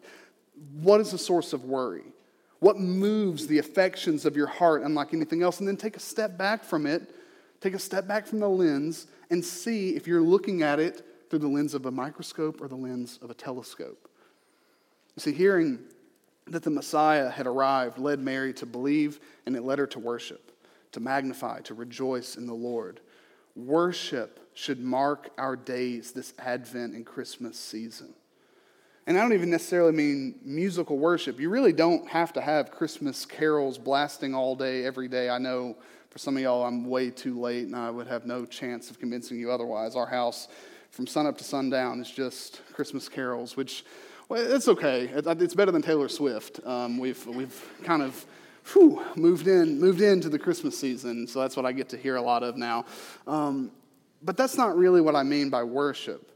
What 0.79 1.01
is 1.01 1.11
the 1.11 1.17
source 1.17 1.51
of 1.51 1.65
worry? 1.65 2.13
What 2.59 2.79
moves 2.79 3.47
the 3.47 3.59
affections 3.59 4.25
of 4.25 4.35
your 4.35 4.47
heart 4.47 4.83
unlike 4.83 5.13
anything 5.13 5.43
else? 5.43 5.59
And 5.59 5.67
then 5.67 5.77
take 5.77 5.97
a 5.97 5.99
step 5.99 6.37
back 6.37 6.63
from 6.63 6.85
it, 6.85 7.13
take 7.61 7.73
a 7.73 7.79
step 7.79 8.07
back 8.07 8.27
from 8.27 8.39
the 8.39 8.49
lens, 8.49 9.07
and 9.29 9.43
see 9.43 9.95
if 9.95 10.07
you're 10.07 10.21
looking 10.21 10.63
at 10.63 10.79
it 10.79 11.05
through 11.29 11.39
the 11.39 11.47
lens 11.47 11.73
of 11.73 11.85
a 11.85 11.91
microscope 11.91 12.61
or 12.61 12.67
the 12.67 12.75
lens 12.75 13.19
of 13.21 13.29
a 13.29 13.33
telescope. 13.33 14.09
You 15.15 15.21
see, 15.21 15.33
hearing 15.33 15.79
that 16.45 16.63
the 16.63 16.69
Messiah 16.69 17.29
had 17.29 17.47
arrived 17.47 17.97
led 17.97 18.19
Mary 18.19 18.53
to 18.53 18.65
believe, 18.65 19.19
and 19.45 19.55
it 19.55 19.63
led 19.63 19.79
her 19.79 19.87
to 19.87 19.99
worship, 19.99 20.51
to 20.93 20.99
magnify, 20.99 21.61
to 21.61 21.73
rejoice 21.73 22.37
in 22.37 22.45
the 22.45 22.53
Lord. 22.53 23.01
Worship 23.55 24.39
should 24.53 24.79
mark 24.79 25.31
our 25.37 25.55
days 25.55 26.11
this 26.11 26.33
Advent 26.39 26.93
and 26.93 27.05
Christmas 27.05 27.59
season. 27.59 28.13
And 29.05 29.17
I 29.17 29.21
don't 29.21 29.33
even 29.33 29.49
necessarily 29.49 29.93
mean 29.93 30.35
musical 30.43 30.97
worship. 30.97 31.39
You 31.39 31.49
really 31.49 31.73
don't 31.73 32.07
have 32.09 32.33
to 32.33 32.41
have 32.41 32.71
Christmas 32.71 33.25
carols 33.25 33.77
blasting 33.77 34.35
all 34.35 34.55
day, 34.55 34.85
every 34.85 35.07
day. 35.07 35.29
I 35.29 35.37
know 35.37 35.77
for 36.17 36.21
some 36.21 36.35
of 36.35 36.41
y'all, 36.41 36.65
I'm 36.65 36.83
way 36.85 37.11
too 37.11 37.39
late, 37.39 37.67
and 37.67 37.75
I 37.75 37.91
would 37.91 38.07
have 38.07 38.25
no 38.25 38.43
chance 38.43 38.89
of 38.89 38.99
convincing 38.99 39.37
you 39.39 39.51
otherwise. 39.51 39.95
Our 39.95 40.07
house, 40.07 40.47
from 40.89 41.05
sunup 41.05 41.37
to 41.37 41.43
sundown, 41.43 41.99
is 41.99 42.09
just 42.09 42.59
Christmas 42.73 43.07
carols, 43.07 43.55
which 43.55 43.85
well, 44.27 44.41
it's 44.41 44.67
okay. 44.67 45.11
It's 45.13 45.53
better 45.53 45.71
than 45.71 45.83
Taylor 45.83 46.09
Swift. 46.09 46.59
Um, 46.65 46.97
we've 46.97 47.23
we've 47.27 47.63
kind 47.83 48.01
of 48.01 48.25
whew, 48.73 49.03
moved 49.15 49.47
in 49.47 49.79
moved 49.79 50.01
into 50.01 50.27
the 50.27 50.39
Christmas 50.39 50.75
season, 50.75 51.27
so 51.27 51.39
that's 51.39 51.55
what 51.55 51.67
I 51.67 51.71
get 51.71 51.87
to 51.89 51.97
hear 51.97 52.15
a 52.15 52.21
lot 52.21 52.41
of 52.41 52.57
now. 52.57 52.85
Um, 53.27 53.69
but 54.23 54.35
that's 54.37 54.57
not 54.57 54.75
really 54.75 55.01
what 55.01 55.15
I 55.15 55.21
mean 55.21 55.51
by 55.51 55.63
worship. 55.63 56.31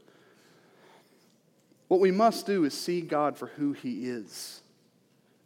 What 1.88 1.98
we 1.98 2.12
must 2.12 2.46
do 2.46 2.64
is 2.64 2.72
see 2.72 3.00
God 3.00 3.36
for 3.36 3.48
who 3.48 3.72
He 3.72 4.08
is 4.08 4.62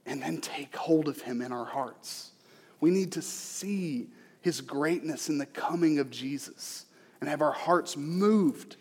and 0.05 0.21
then 0.21 0.43
take 0.43 0.77
hold 0.77 1.09
of 1.09 1.23
Him 1.23 1.41
in 1.41 1.53
our 1.53 1.65
hearts. 1.65 2.33
We 2.81 2.91
need 2.91 3.13
to 3.13 3.23
see 3.23 4.09
His 4.47 4.61
greatness 4.61 5.29
in 5.29 5.39
the 5.39 5.47
coming 5.47 5.99
of 5.99 6.09
Jesus 6.09 6.87
and 7.21 7.29
have 7.29 7.43
our 7.43 7.51
hearts 7.51 7.97
moved 7.97 8.77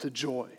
to 0.00 0.10
joy. 0.10 0.50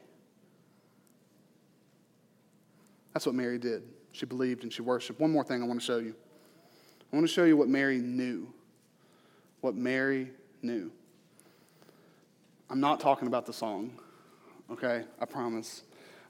That's 3.14 3.28
what 3.28 3.36
Mary 3.36 3.60
did. 3.60 3.84
She 4.12 4.26
believed 4.26 4.64
and 4.64 4.74
she 4.74 4.82
worshiped. 4.82 5.20
One 5.20 5.32
more 5.32 5.44
thing 5.44 5.62
I 5.62 5.68
want 5.68 5.80
to 5.80 5.86
show 5.86 6.00
you. 6.00 6.16
I 7.12 7.16
want 7.16 7.28
to 7.28 7.32
show 7.32 7.44
you 7.44 7.56
what 7.56 7.68
Mary 7.68 8.00
knew. 8.00 8.52
What 9.62 9.76
Mary 9.76 10.32
knew. 10.64 10.92
I'm 12.72 12.80
not 12.80 13.00
talking 13.00 13.28
about 13.28 13.46
the 13.46 13.54
song, 13.54 14.00
okay? 14.72 15.04
I 15.22 15.26
promise. 15.26 15.84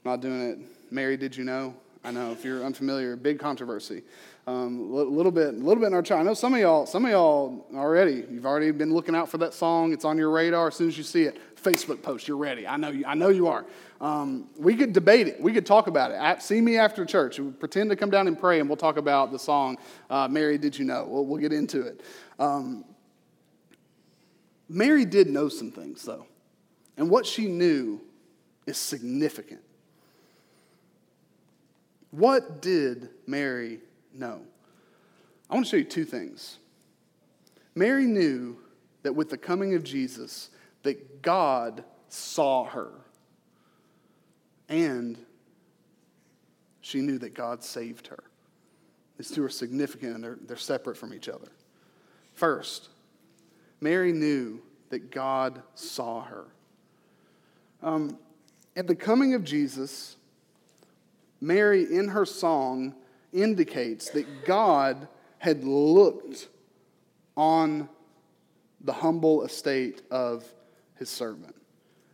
I'm 0.04 0.12
not 0.12 0.20
doing 0.20 0.42
it. 0.42 0.60
Mary, 0.92 1.16
did 1.16 1.38
you 1.38 1.46
know? 1.46 1.74
I 2.04 2.12
know 2.12 2.32
if 2.32 2.44
you're 2.44 2.64
unfamiliar, 2.64 3.16
big 3.16 3.40
controversy. 3.40 4.04
A 4.46 4.52
um, 4.52 4.92
little 4.92 5.32
bit, 5.32 5.54
a 5.54 5.58
little 5.58 5.78
bit 5.78 5.88
in 5.88 5.94
our 5.94 6.02
church. 6.02 6.20
I 6.20 6.24
know 6.24 6.34
some 6.34 6.54
of 6.54 6.60
y'all, 6.60 6.86
some 6.86 7.06
of 7.06 7.12
y'all 7.12 7.66
already. 7.74 8.26
You've 8.30 8.46
already 8.46 8.72
been 8.72 8.94
looking 8.94 9.16
out 9.16 9.30
for 9.30 9.38
that 9.38 9.54
song. 9.54 9.94
It's 9.94 10.04
on 10.04 10.18
your 10.18 10.30
radar 10.30 10.68
as 10.68 10.76
soon 10.76 10.90
as 10.90 10.98
you 10.98 11.04
see 11.04 11.24
it. 11.24 11.38
Facebook 11.64 12.02
post, 12.02 12.28
you're 12.28 12.36
ready. 12.36 12.68
I 12.68 12.76
know 12.76 12.90
you. 12.90 13.06
I 13.06 13.14
know 13.14 13.30
you 13.30 13.48
are. 13.48 13.66
Um, 14.02 14.50
we 14.58 14.76
could 14.76 14.92
debate 14.92 15.28
it. 15.28 15.40
We 15.40 15.54
could 15.54 15.66
talk 15.66 15.88
about 15.88 16.12
it. 16.12 16.16
At, 16.16 16.44
see 16.44 16.60
me 16.60 16.78
after 16.78 17.06
church. 17.06 17.40
Pretend 17.58 17.90
to 17.92 17.96
come 17.96 18.10
down 18.10 18.28
and 18.28 18.38
pray, 18.38 18.60
and 18.60 18.68
we'll 18.68 18.76
talk 18.76 18.98
about 18.98 19.32
the 19.32 19.40
song. 19.40 19.78
Uh, 20.10 20.28
Mary, 20.28 20.58
did 20.58 20.78
you 20.78 20.84
know? 20.84 21.06
We'll, 21.08 21.26
we'll 21.26 21.40
get 21.40 21.54
into 21.54 21.84
it. 21.84 22.02
Um, 22.38 22.84
Mary 24.68 25.06
did 25.06 25.30
know 25.30 25.48
some 25.48 25.72
things, 25.72 26.04
though, 26.04 26.26
and 26.98 27.10
what 27.10 27.26
she 27.26 27.48
knew 27.48 28.02
is 28.66 28.78
significant. 28.78 29.62
What 32.14 32.62
did 32.62 33.10
Mary 33.26 33.80
know? 34.14 34.42
I 35.50 35.56
want 35.56 35.66
to 35.66 35.72
show 35.72 35.78
you 35.78 35.84
two 35.84 36.06
things. 36.06 36.60
Mary 37.74 38.06
knew 38.06 38.58
that 39.02 39.14
with 39.14 39.32
the 39.32 39.38
coming 39.38 39.74
of 39.74 39.84
Jesus, 39.84 40.52
that 40.84 41.24
God 41.24 41.84
saw 42.10 42.66
her. 42.66 42.92
And 44.70 45.18
she 46.82 47.02
knew 47.02 47.18
that 47.18 47.34
God 47.34 47.64
saved 47.64 48.06
her. 48.08 48.24
These 49.18 49.32
two 49.32 49.44
are 49.44 49.50
significant 49.50 50.14
and 50.14 50.24
they're, 50.24 50.38
they're 50.46 50.56
separate 50.56 50.98
from 50.98 51.16
each 51.16 51.28
other. 51.28 51.52
First, 52.36 52.90
Mary 53.82 54.14
knew 54.14 54.62
that 54.90 55.10
God 55.10 55.64
saw 55.74 56.22
her. 56.22 56.46
Um, 57.82 58.20
at 58.76 58.86
the 58.86 58.96
coming 58.96 59.34
of 59.34 59.44
Jesus, 59.44 60.18
Mary, 61.44 61.84
in 61.84 62.08
her 62.08 62.26
song, 62.26 62.96
indicates 63.34 64.10
that 64.12 64.46
God 64.46 65.08
had 65.40 65.66
looked 65.66 66.48
on 67.36 67.90
the 68.80 68.94
humble 68.94 69.44
estate 69.44 70.02
of 70.10 70.46
his 70.96 71.10
servant. 71.10 71.56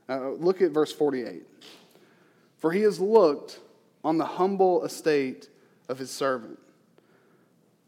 Now, 0.08 0.30
look 0.30 0.62
at 0.62 0.72
verse 0.72 0.92
48. 0.92 1.44
For 2.58 2.72
he 2.72 2.82
has 2.82 3.00
looked 3.00 3.60
on 4.04 4.18
the 4.18 4.26
humble 4.26 4.84
estate 4.84 5.50
of 5.88 6.00
his 6.00 6.10
servant. 6.10 6.58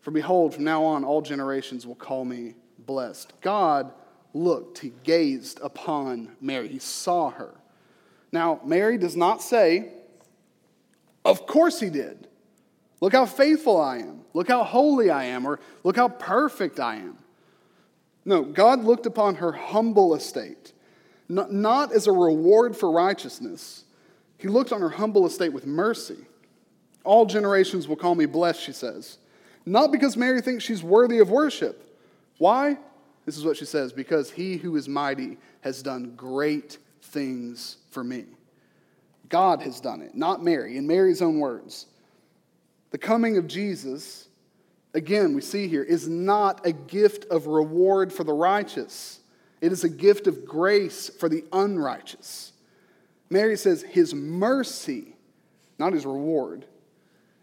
For 0.01 0.12
behold, 0.12 0.54
from 0.54 0.63
now 0.63 0.84
on, 0.84 1.04
all 1.04 1.21
generations 1.21 1.88
will 1.88 1.95
call 1.95 2.23
me 2.23 2.54
blessed. 2.80 3.34
God 3.41 3.91
looked, 4.34 4.80
he 4.80 4.93
gazed 5.04 5.60
upon 5.62 6.36
Mary, 6.39 6.67
he 6.67 6.80
saw 6.80 7.32
her. 7.32 7.56
Now, 8.32 8.62
Mary 8.63 8.97
does 8.97 9.15
not 9.15 9.41
say, 9.41 9.91
of 11.23 11.45
course 11.45 11.79
he 11.79 11.89
did. 11.89 12.27
Look 12.99 13.13
how 13.13 13.25
faithful 13.25 13.79
I 13.79 13.97
am. 13.97 14.21
Look 14.34 14.47
how 14.47 14.63
holy 14.63 15.10
I 15.10 15.25
am, 15.25 15.45
or 15.45 15.60
look 15.84 15.95
how 15.95 16.07
perfect 16.07 16.79
I 16.79 16.95
am. 16.95 17.17
No, 18.23 18.43
God 18.43 18.84
looked 18.84 19.05
upon 19.05 19.36
her 19.36 19.51
humble 19.51 20.13
estate, 20.13 20.73
not 21.27 21.91
as 21.91 22.07
a 22.07 22.12
reward 22.12 22.77
for 22.77 22.91
righteousness. 22.91 23.84
He 24.38 24.47
looked 24.47 24.71
on 24.71 24.81
her 24.81 24.89
humble 24.89 25.25
estate 25.25 25.53
with 25.53 25.65
mercy. 25.65 26.17
All 27.03 27.25
generations 27.25 27.88
will 27.88 27.95
call 27.95 28.13
me 28.15 28.25
blessed, 28.25 28.62
she 28.62 28.73
says. 28.73 29.17
Not 29.65 29.91
because 29.91 30.15
Mary 30.15 30.41
thinks 30.41 30.63
she's 30.63 30.84
worthy 30.84 31.19
of 31.19 31.29
worship. 31.29 31.97
Why? 32.38 32.77
This 33.25 33.38
is 33.38 33.45
what 33.45 33.57
she 33.57 33.65
says 33.65 33.93
because 33.93 34.31
he 34.31 34.57
who 34.57 34.75
is 34.75 34.88
mighty 34.88 35.38
has 35.62 35.81
done 35.81 36.13
great 36.15 36.77
things 37.01 37.77
for 37.89 38.03
me. 38.03 38.25
God 39.32 39.62
has 39.62 39.80
done 39.80 40.02
it, 40.02 40.13
not 40.13 40.44
Mary, 40.44 40.78
in 40.78 40.86
Mary's 40.86 41.22
own 41.22 41.39
words. 41.39 41.88
The 42.91 42.98
coming 42.98 43.38
of 43.38 43.48
Jesus, 43.48 44.28
again, 44.94 45.34
we 45.34 45.41
see 45.41 45.67
here, 45.67 45.84
is 45.84 46.08
not 46.08 46.67
a 46.67 46.74
gift 46.74 47.26
of 47.32 47.48
reward 47.48 48.12
for 48.13 48.24
the 48.24 48.34
righteous, 48.34 49.22
it 49.62 49.72
is 49.72 49.84
a 49.84 49.89
gift 49.89 50.28
of 50.28 50.46
grace 50.46 51.10
for 51.10 51.30
the 51.30 51.46
unrighteous. 51.54 52.52
Mary 53.30 53.56
says, 53.56 53.82
His 53.84 54.13
mercy, 54.13 55.15
not 55.80 55.94
His 55.94 56.06
reward, 56.06 56.65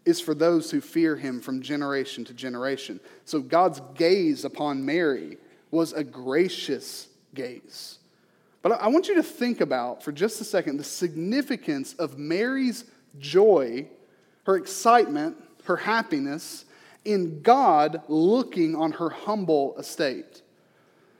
is 0.05 0.21
for 0.21 0.35
those 0.35 0.69
who 0.69 0.81
fear 0.81 1.15
Him 1.15 1.41
from 1.41 1.61
generation 1.61 2.23
to 2.25 2.33
generation. 2.33 2.99
So 3.25 3.39
God's 3.39 3.81
gaze 3.95 4.45
upon 4.45 4.85
Mary 4.85 5.37
was 5.71 5.93
a 5.93 6.03
gracious 6.03 7.07
gaze. 7.33 7.99
But 8.61 8.73
I 8.73 8.87
want 8.87 9.07
you 9.07 9.15
to 9.15 9.23
think 9.23 9.61
about 9.61 10.03
for 10.03 10.11
just 10.11 10.41
a 10.41 10.43
second 10.43 10.77
the 10.77 10.83
significance 10.83 11.93
of 11.93 12.17
Mary's 12.17 12.85
joy, 13.17 13.87
her 14.43 14.57
excitement, 14.57 15.37
her 15.63 15.77
happiness 15.77 16.65
in 17.05 17.41
God 17.41 18.01
looking 18.07 18.75
on 18.75 18.91
her 18.93 19.09
humble 19.09 19.77
estate. 19.77 20.41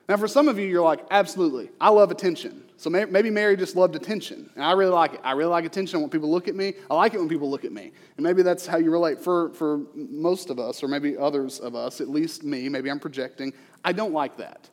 Now, 0.10 0.17
for 0.17 0.28
some 0.28 0.47
of 0.47 0.58
you, 0.58 0.65
you're 0.65 0.84
like, 0.84 1.06
absolutely, 1.12 1.69
I 1.80 1.89
love 1.89 2.10
attention. 2.10 2.63
So 2.78 2.89
maybe 2.89 3.30
Mary 3.30 3.58
just 3.58 3.75
loved 3.75 3.95
attention. 3.95 4.49
And 4.56 4.63
I 4.63 4.71
really 4.71 4.93
like 4.93 5.13
it. 5.13 5.19
I 5.21 5.34
really 5.34 5.49
like 5.49 5.65
attention. 5.65 5.97
I 5.97 5.99
want 5.99 6.13
people 6.13 6.30
to 6.30 6.32
look 6.32 6.47
at 6.47 6.56
me. 6.56 6.73
I 6.89 6.95
like 6.95 7.13
it 7.13 7.19
when 7.19 7.28
people 7.28 7.49
look 7.49 7.65
at 7.65 7.73
me. 7.73 7.91
And 8.15 8.23
maybe 8.23 8.41
that's 8.41 8.65
how 8.65 8.78
you 8.78 8.89
relate. 8.89 9.19
For, 9.19 9.49
for 9.49 9.82
most 9.93 10.49
of 10.49 10.60
us, 10.60 10.82
or 10.82 10.88
maybe 10.88 11.17
others 11.17 11.60
of 11.60 11.75
us, 11.75 11.99
at 11.99 12.08
least 12.08 12.45
me, 12.45 12.69
maybe 12.69 12.89
I'm 12.89 12.99
projecting, 12.99 13.52
I 13.84 13.91
don't 13.91 14.13
like 14.13 14.38
that. 14.38 14.69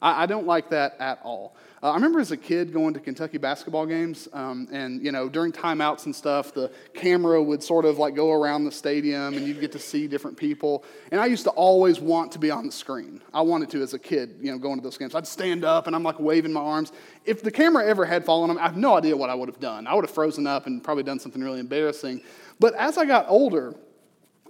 I, 0.00 0.22
I 0.22 0.26
don't 0.26 0.46
like 0.46 0.70
that 0.70 0.96
at 0.98 1.20
all. 1.22 1.56
Uh, 1.82 1.90
I 1.90 1.94
remember 1.96 2.20
as 2.20 2.30
a 2.30 2.36
kid 2.36 2.72
going 2.72 2.94
to 2.94 3.00
Kentucky 3.00 3.38
basketball 3.38 3.86
games, 3.86 4.28
um, 4.32 4.68
and 4.70 5.04
you 5.04 5.10
know 5.10 5.28
during 5.28 5.50
timeouts 5.50 6.04
and 6.06 6.14
stuff, 6.14 6.54
the 6.54 6.70
camera 6.94 7.42
would 7.42 7.60
sort 7.60 7.84
of 7.84 7.98
like 7.98 8.14
go 8.14 8.30
around 8.30 8.64
the 8.64 8.70
stadium, 8.70 9.34
and 9.34 9.44
you'd 9.44 9.58
get 9.60 9.72
to 9.72 9.80
see 9.80 10.06
different 10.06 10.36
people. 10.36 10.84
And 11.10 11.20
I 11.20 11.26
used 11.26 11.42
to 11.42 11.50
always 11.50 11.98
want 11.98 12.30
to 12.32 12.38
be 12.38 12.52
on 12.52 12.66
the 12.66 12.72
screen. 12.72 13.20
I 13.34 13.40
wanted 13.40 13.68
to 13.70 13.82
as 13.82 13.94
a 13.94 13.98
kid, 13.98 14.36
you 14.40 14.52
know, 14.52 14.58
going 14.58 14.78
to 14.78 14.82
those 14.82 14.96
games. 14.96 15.16
I'd 15.16 15.26
stand 15.26 15.64
up 15.64 15.88
and 15.88 15.96
I'm 15.96 16.04
like 16.04 16.20
waving 16.20 16.52
my 16.52 16.60
arms. 16.60 16.92
If 17.24 17.42
the 17.42 17.50
camera 17.50 17.84
ever 17.84 18.04
had 18.04 18.24
fallen 18.24 18.50
on 18.50 18.56
me, 18.56 18.62
I 18.62 18.66
have 18.66 18.76
no 18.76 18.96
idea 18.96 19.16
what 19.16 19.28
I 19.28 19.34
would 19.34 19.48
have 19.48 19.58
done. 19.58 19.88
I 19.88 19.94
would 19.94 20.04
have 20.04 20.14
frozen 20.14 20.46
up 20.46 20.68
and 20.68 20.84
probably 20.84 21.02
done 21.02 21.18
something 21.18 21.42
really 21.42 21.58
embarrassing. 21.58 22.22
But 22.60 22.74
as 22.74 22.96
I 22.96 23.06
got 23.06 23.26
older, 23.28 23.74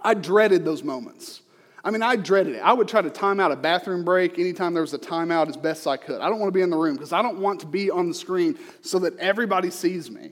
I 0.03 0.13
dreaded 0.13 0.65
those 0.65 0.83
moments. 0.83 1.41
I 1.83 1.91
mean, 1.91 2.01
I 2.01 2.15
dreaded 2.15 2.55
it. 2.55 2.59
I 2.59 2.71
would 2.71 2.87
try 2.87 3.01
to 3.01 3.09
time 3.09 3.41
out 3.41 3.51
a 3.51 3.57
bathroom 3.57 4.05
break 4.05 4.39
anytime 4.39 4.73
there 4.73 4.81
was 4.81 4.93
a 4.93 4.99
timeout 4.99 5.49
as 5.49 5.57
best 5.57 5.85
I 5.85 5.97
could. 5.97 6.21
I 6.21 6.29
don't 6.29 6.39
want 6.39 6.47
to 6.47 6.57
be 6.57 6.61
in 6.61 6.69
the 6.69 6.77
room 6.77 6.93
because 6.93 7.11
I 7.11 7.21
don't 7.21 7.39
want 7.39 7.59
to 7.59 7.65
be 7.65 7.91
on 7.91 8.07
the 8.07 8.13
screen 8.13 8.57
so 8.81 8.99
that 8.99 9.17
everybody 9.17 9.69
sees 9.69 10.09
me. 10.09 10.31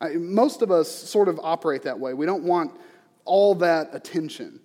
I, 0.00 0.10
most 0.10 0.62
of 0.62 0.70
us 0.70 0.88
sort 0.88 1.28
of 1.28 1.40
operate 1.42 1.82
that 1.82 1.98
way. 1.98 2.14
We 2.14 2.26
don't 2.26 2.44
want 2.44 2.78
all 3.24 3.56
that 3.56 3.90
attention. 3.92 4.60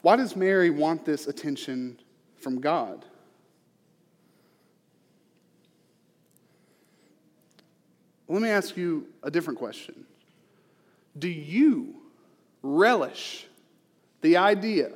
Why 0.00 0.16
does 0.16 0.34
Mary 0.34 0.70
want 0.70 1.04
this 1.04 1.26
attention 1.26 1.98
from 2.40 2.60
God? 2.60 3.04
Let 8.28 8.40
me 8.40 8.48
ask 8.48 8.78
you 8.78 9.08
a 9.22 9.30
different 9.30 9.58
question. 9.58 10.06
Do 11.18 11.28
you 11.28 11.96
relish 12.62 13.46
the 14.22 14.38
idea 14.38 14.92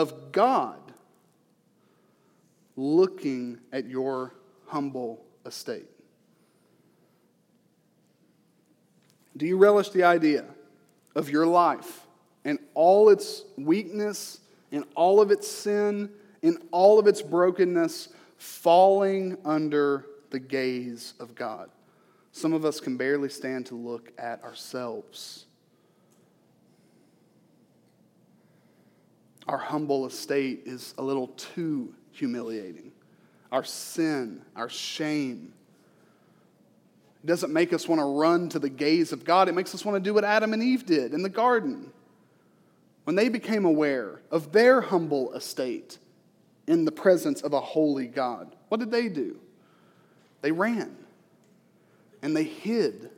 of 0.00 0.32
God 0.32 0.80
looking 2.74 3.60
at 3.70 3.86
your 3.86 4.34
humble 4.66 5.22
estate? 5.44 5.90
Do 9.36 9.46
you 9.46 9.58
relish 9.58 9.90
the 9.90 10.04
idea 10.04 10.46
of 11.14 11.28
your 11.28 11.46
life 11.46 12.06
and 12.44 12.58
all 12.74 13.10
its 13.10 13.44
weakness, 13.58 14.40
and 14.72 14.84
all 14.94 15.20
of 15.20 15.30
its 15.30 15.46
sin, 15.46 16.08
and 16.42 16.56
all 16.70 16.98
of 16.98 17.06
its 17.06 17.20
brokenness 17.20 18.08
falling 18.38 19.36
under 19.44 20.06
the 20.30 20.38
gaze 20.38 21.12
of 21.20 21.34
God? 21.34 21.68
Some 22.32 22.54
of 22.54 22.64
us 22.64 22.80
can 22.80 22.96
barely 22.96 23.28
stand 23.28 23.66
to 23.66 23.74
look 23.74 24.12
at 24.16 24.42
ourselves. 24.42 25.44
Our 29.50 29.58
humble 29.58 30.06
estate 30.06 30.62
is 30.64 30.94
a 30.96 31.02
little 31.02 31.26
too 31.26 31.92
humiliating. 32.12 32.92
Our 33.50 33.64
sin, 33.64 34.42
our 34.54 34.68
shame, 34.68 35.52
it 37.24 37.26
doesn't 37.26 37.52
make 37.52 37.72
us 37.72 37.88
want 37.88 37.98
to 37.98 38.04
run 38.04 38.48
to 38.50 38.60
the 38.60 38.68
gaze 38.68 39.10
of 39.10 39.24
God. 39.24 39.48
It 39.48 39.56
makes 39.56 39.74
us 39.74 39.84
want 39.84 39.96
to 39.96 40.08
do 40.08 40.14
what 40.14 40.22
Adam 40.22 40.52
and 40.52 40.62
Eve 40.62 40.86
did 40.86 41.12
in 41.12 41.22
the 41.22 41.28
garden. 41.28 41.92
When 43.02 43.16
they 43.16 43.28
became 43.28 43.64
aware 43.64 44.22
of 44.30 44.52
their 44.52 44.80
humble 44.80 45.32
estate 45.32 45.98
in 46.68 46.84
the 46.84 46.92
presence 46.92 47.42
of 47.42 47.52
a 47.52 47.60
holy 47.60 48.06
God, 48.06 48.54
what 48.68 48.78
did 48.78 48.92
they 48.92 49.08
do? 49.08 49.36
They 50.42 50.52
ran 50.52 50.96
and 52.22 52.36
they 52.36 52.44
hid 52.44 53.10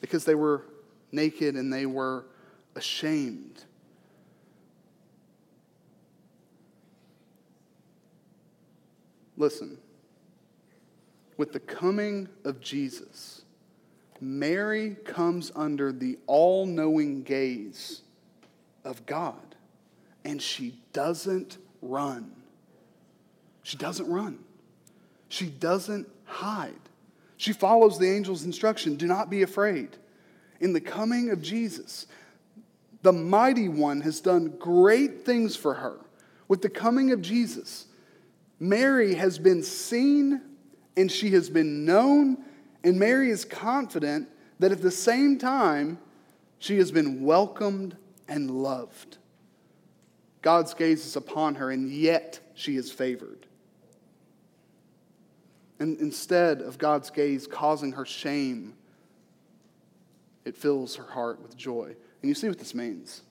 because 0.00 0.24
they 0.24 0.34
were 0.34 0.64
naked 1.12 1.54
and 1.54 1.72
they 1.72 1.86
were 1.86 2.24
ashamed. 2.74 3.64
Listen, 9.40 9.78
with 11.38 11.54
the 11.54 11.60
coming 11.60 12.28
of 12.44 12.60
Jesus, 12.60 13.40
Mary 14.20 14.96
comes 15.06 15.50
under 15.56 15.92
the 15.92 16.18
all 16.26 16.66
knowing 16.66 17.22
gaze 17.22 18.02
of 18.84 19.06
God, 19.06 19.56
and 20.26 20.42
she 20.42 20.78
doesn't 20.92 21.56
run. 21.80 22.30
She 23.62 23.78
doesn't 23.78 24.10
run. 24.10 24.40
She 25.30 25.46
doesn't 25.46 26.06
hide. 26.26 26.74
She 27.38 27.54
follows 27.54 27.98
the 27.98 28.10
angel's 28.10 28.44
instruction 28.44 28.96
do 28.96 29.06
not 29.06 29.30
be 29.30 29.40
afraid. 29.40 29.96
In 30.60 30.74
the 30.74 30.82
coming 30.82 31.30
of 31.30 31.40
Jesus, 31.40 32.06
the 33.00 33.14
mighty 33.14 33.70
one 33.70 34.02
has 34.02 34.20
done 34.20 34.52
great 34.58 35.24
things 35.24 35.56
for 35.56 35.72
her. 35.72 35.96
With 36.46 36.60
the 36.60 36.68
coming 36.68 37.10
of 37.12 37.22
Jesus, 37.22 37.86
Mary 38.60 39.14
has 39.14 39.38
been 39.38 39.62
seen 39.62 40.42
and 40.96 41.10
she 41.10 41.30
has 41.30 41.48
been 41.48 41.86
known, 41.86 42.44
and 42.84 42.98
Mary 42.98 43.30
is 43.30 43.44
confident 43.46 44.28
that 44.58 44.70
at 44.70 44.82
the 44.82 44.90
same 44.90 45.38
time, 45.38 45.98
she 46.58 46.76
has 46.76 46.92
been 46.92 47.24
welcomed 47.24 47.96
and 48.28 48.50
loved. 48.50 49.16
God's 50.42 50.74
gaze 50.74 51.06
is 51.06 51.16
upon 51.16 51.54
her, 51.54 51.70
and 51.70 51.90
yet 51.90 52.40
she 52.54 52.76
is 52.76 52.92
favored. 52.92 53.46
And 55.78 55.98
instead 55.98 56.60
of 56.60 56.76
God's 56.76 57.08
gaze 57.08 57.46
causing 57.46 57.92
her 57.92 58.04
shame, 58.04 58.74
it 60.44 60.54
fills 60.54 60.96
her 60.96 61.04
heart 61.04 61.40
with 61.40 61.56
joy. 61.56 61.94
And 62.20 62.28
you 62.28 62.34
see 62.34 62.48
what 62.48 62.58
this 62.58 62.74
means. 62.74 63.22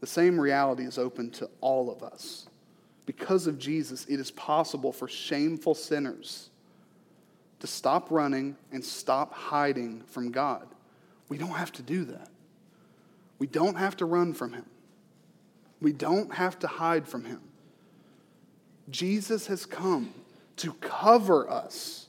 The 0.00 0.06
same 0.08 0.40
reality 0.40 0.84
is 0.84 0.98
open 0.98 1.30
to 1.32 1.48
all 1.60 1.90
of 1.90 2.02
us 2.02 2.48
because 3.06 3.46
of 3.46 3.58
Jesus, 3.58 4.04
it 4.06 4.20
is 4.20 4.30
possible 4.30 4.92
for 4.92 5.08
shameful 5.08 5.74
sinners 5.74 6.50
to 7.60 7.66
stop 7.66 8.10
running 8.10 8.56
and 8.72 8.84
stop 8.84 9.32
hiding 9.32 10.02
from 10.06 10.30
God. 10.30 10.66
We 11.28 11.38
don't 11.38 11.50
have 11.50 11.72
to 11.72 11.82
do 11.82 12.04
that. 12.06 12.28
We 13.38 13.46
don't 13.46 13.76
have 13.76 13.96
to 13.98 14.04
run 14.04 14.34
from 14.34 14.52
Him. 14.52 14.66
We 15.80 15.92
don't 15.92 16.34
have 16.34 16.58
to 16.60 16.66
hide 16.66 17.08
from 17.08 17.24
Him. 17.24 17.40
Jesus 18.90 19.46
has 19.46 19.64
come 19.64 20.12
to 20.56 20.72
cover 20.74 21.48
us 21.48 22.06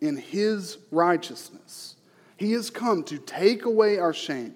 in 0.00 0.16
His 0.16 0.78
righteousness. 0.90 1.96
He 2.36 2.52
has 2.52 2.70
come 2.70 3.02
to 3.04 3.18
take 3.18 3.64
away 3.64 3.98
our 3.98 4.12
shame. 4.12 4.54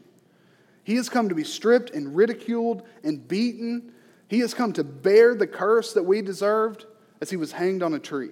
He 0.84 0.96
has 0.96 1.08
come 1.08 1.30
to 1.30 1.34
be 1.34 1.44
stripped 1.44 1.90
and 1.90 2.14
ridiculed 2.14 2.82
and 3.02 3.26
beaten 3.26 3.93
he 4.28 4.40
has 4.40 4.54
come 4.54 4.72
to 4.74 4.84
bear 4.84 5.34
the 5.34 5.46
curse 5.46 5.92
that 5.94 6.04
we 6.04 6.22
deserved 6.22 6.86
as 7.20 7.30
he 7.30 7.36
was 7.36 7.52
hanged 7.52 7.82
on 7.82 7.94
a 7.94 7.98
tree. 7.98 8.30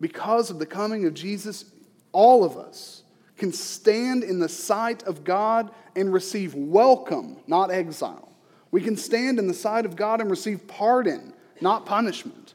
Because 0.00 0.50
of 0.50 0.58
the 0.58 0.66
coming 0.66 1.04
of 1.06 1.14
Jesus, 1.14 1.64
all 2.12 2.44
of 2.44 2.56
us 2.56 3.02
can 3.36 3.52
stand 3.52 4.22
in 4.22 4.38
the 4.38 4.48
sight 4.48 5.02
of 5.04 5.24
God 5.24 5.70
and 5.96 6.12
receive 6.12 6.54
welcome, 6.54 7.38
not 7.46 7.70
exile. 7.70 8.30
We 8.70 8.80
can 8.80 8.96
stand 8.96 9.38
in 9.38 9.46
the 9.46 9.54
sight 9.54 9.84
of 9.84 9.96
God 9.96 10.20
and 10.20 10.30
receive 10.30 10.66
pardon, 10.68 11.32
not 11.60 11.86
punishment. 11.86 12.54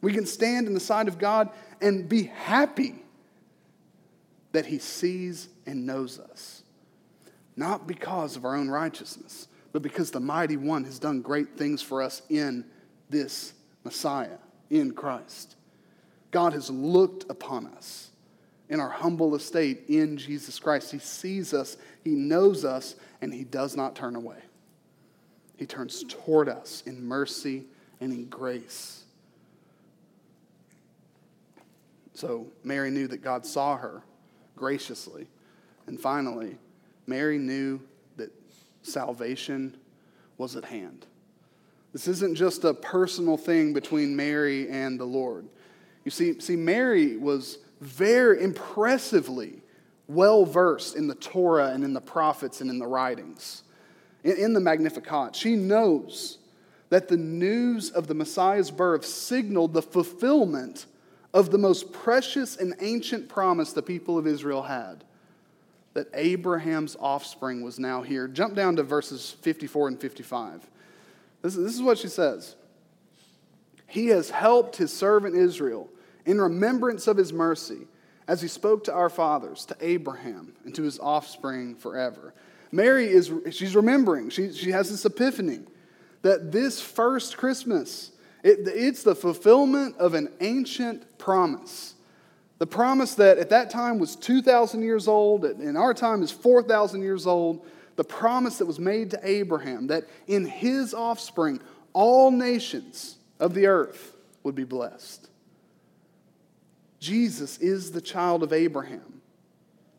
We 0.00 0.12
can 0.12 0.26
stand 0.26 0.66
in 0.66 0.74
the 0.74 0.80
sight 0.80 1.08
of 1.08 1.18
God 1.18 1.50
and 1.80 2.08
be 2.08 2.24
happy 2.24 2.96
that 4.52 4.66
He 4.66 4.78
sees 4.78 5.48
and 5.66 5.86
knows 5.86 6.18
us, 6.18 6.62
not 7.56 7.86
because 7.86 8.36
of 8.36 8.44
our 8.44 8.56
own 8.56 8.68
righteousness, 8.68 9.48
but 9.78 9.84
because 9.84 10.10
the 10.10 10.18
mighty 10.18 10.56
one 10.56 10.82
has 10.82 10.98
done 10.98 11.22
great 11.22 11.56
things 11.56 11.80
for 11.80 12.02
us 12.02 12.22
in 12.28 12.64
this 13.10 13.52
Messiah, 13.84 14.38
in 14.70 14.90
Christ. 14.90 15.54
God 16.32 16.52
has 16.52 16.68
looked 16.68 17.30
upon 17.30 17.68
us 17.68 18.10
in 18.68 18.80
our 18.80 18.88
humble 18.88 19.36
estate 19.36 19.84
in 19.86 20.16
Jesus 20.16 20.58
Christ. 20.58 20.90
He 20.90 20.98
sees 20.98 21.54
us, 21.54 21.76
He 22.02 22.10
knows 22.10 22.64
us, 22.64 22.96
and 23.22 23.32
He 23.32 23.44
does 23.44 23.76
not 23.76 23.94
turn 23.94 24.16
away. 24.16 24.40
He 25.56 25.64
turns 25.64 26.02
toward 26.08 26.48
us 26.48 26.82
in 26.84 27.06
mercy 27.06 27.62
and 28.00 28.12
in 28.12 28.24
grace. 28.24 29.04
So 32.14 32.48
Mary 32.64 32.90
knew 32.90 33.06
that 33.06 33.22
God 33.22 33.46
saw 33.46 33.76
her 33.76 34.02
graciously. 34.56 35.28
And 35.86 36.00
finally, 36.00 36.56
Mary 37.06 37.38
knew 37.38 37.80
salvation 38.82 39.76
was 40.36 40.56
at 40.56 40.64
hand. 40.64 41.06
This 41.92 42.06
isn't 42.08 42.36
just 42.36 42.64
a 42.64 42.74
personal 42.74 43.36
thing 43.36 43.72
between 43.72 44.14
Mary 44.14 44.68
and 44.68 45.00
the 45.00 45.04
Lord. 45.04 45.46
You 46.04 46.10
see, 46.10 46.38
see 46.40 46.56
Mary 46.56 47.16
was 47.16 47.58
very 47.80 48.42
impressively 48.42 49.62
well 50.06 50.44
versed 50.44 50.96
in 50.96 51.06
the 51.06 51.14
Torah 51.14 51.70
and 51.70 51.84
in 51.84 51.92
the 51.92 52.00
prophets 52.00 52.60
and 52.60 52.70
in 52.70 52.78
the 52.78 52.86
writings, 52.86 53.62
in, 54.24 54.36
in 54.36 54.52
the 54.52 54.60
Magnificat. 54.60 55.36
She 55.36 55.54
knows 55.54 56.38
that 56.90 57.08
the 57.08 57.16
news 57.16 57.90
of 57.90 58.06
the 58.06 58.14
Messiah's 58.14 58.70
birth 58.70 59.04
signaled 59.04 59.74
the 59.74 59.82
fulfillment 59.82 60.86
of 61.34 61.50
the 61.50 61.58
most 61.58 61.92
precious 61.92 62.56
and 62.56 62.74
ancient 62.80 63.28
promise 63.28 63.72
the 63.72 63.82
people 63.82 64.16
of 64.16 64.26
Israel 64.26 64.62
had 64.62 65.04
that 65.94 66.08
Abraham's 66.14 66.96
offspring 67.00 67.62
was 67.62 67.78
now 67.78 68.02
here. 68.02 68.28
Jump 68.28 68.54
down 68.54 68.76
to 68.76 68.82
verses 68.82 69.36
54 69.42 69.88
and 69.88 70.00
55. 70.00 70.68
This, 71.42 71.54
this 71.54 71.74
is 71.74 71.82
what 71.82 71.98
she 71.98 72.08
says 72.08 72.56
He 73.86 74.08
has 74.08 74.30
helped 74.30 74.76
his 74.76 74.92
servant 74.92 75.36
Israel 75.36 75.88
in 76.26 76.40
remembrance 76.40 77.06
of 77.06 77.16
his 77.16 77.32
mercy, 77.32 77.86
as 78.26 78.42
he 78.42 78.48
spoke 78.48 78.84
to 78.84 78.92
our 78.92 79.08
fathers, 79.08 79.64
to 79.66 79.76
Abraham, 79.80 80.52
and 80.64 80.74
to 80.74 80.82
his 80.82 80.98
offspring 80.98 81.74
forever. 81.74 82.34
Mary 82.70 83.08
is 83.08 83.32
she's 83.50 83.74
remembering. 83.74 84.28
She, 84.28 84.52
she 84.52 84.70
has 84.72 84.90
this 84.90 85.04
epiphany 85.04 85.60
that 86.22 86.52
this 86.52 86.80
first 86.80 87.36
Christmas, 87.36 88.10
it, 88.42 88.60
it's 88.66 89.02
the 89.02 89.14
fulfillment 89.14 89.96
of 89.96 90.14
an 90.14 90.28
ancient 90.40 91.18
promise. 91.18 91.94
The 92.58 92.66
promise 92.66 93.14
that 93.14 93.38
at 93.38 93.50
that 93.50 93.70
time 93.70 93.98
was 93.98 94.16
2,000 94.16 94.82
years 94.82 95.06
old, 95.06 95.44
in 95.44 95.76
our 95.76 95.94
time 95.94 96.22
is 96.22 96.30
4,000 96.30 97.02
years 97.02 97.26
old. 97.26 97.64
The 97.96 98.04
promise 98.04 98.58
that 98.58 98.66
was 98.66 98.78
made 98.78 99.10
to 99.12 99.20
Abraham 99.22 99.88
that 99.88 100.04
in 100.26 100.44
his 100.44 100.94
offspring, 100.94 101.60
all 101.92 102.30
nations 102.30 103.16
of 103.40 103.54
the 103.54 103.66
earth 103.66 104.16
would 104.42 104.54
be 104.54 104.64
blessed. 104.64 105.28
Jesus 107.00 107.58
is 107.58 107.92
the 107.92 108.00
child 108.00 108.42
of 108.42 108.52
Abraham, 108.52 109.20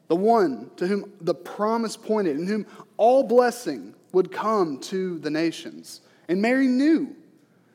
the 0.08 0.16
one 0.16 0.70
to 0.78 0.88
whom 0.88 1.14
the 1.22 1.36
promise 1.36 1.96
pointed, 1.96 2.38
in 2.38 2.46
whom 2.46 2.66
all 2.98 3.24
blessing 3.24 3.96
would 4.12 4.32
come 4.32 4.80
to 4.80 5.18
the 5.20 5.30
nations. 5.30 6.02
And 6.28 6.42
Mary 6.42 6.68
knew 6.68 7.16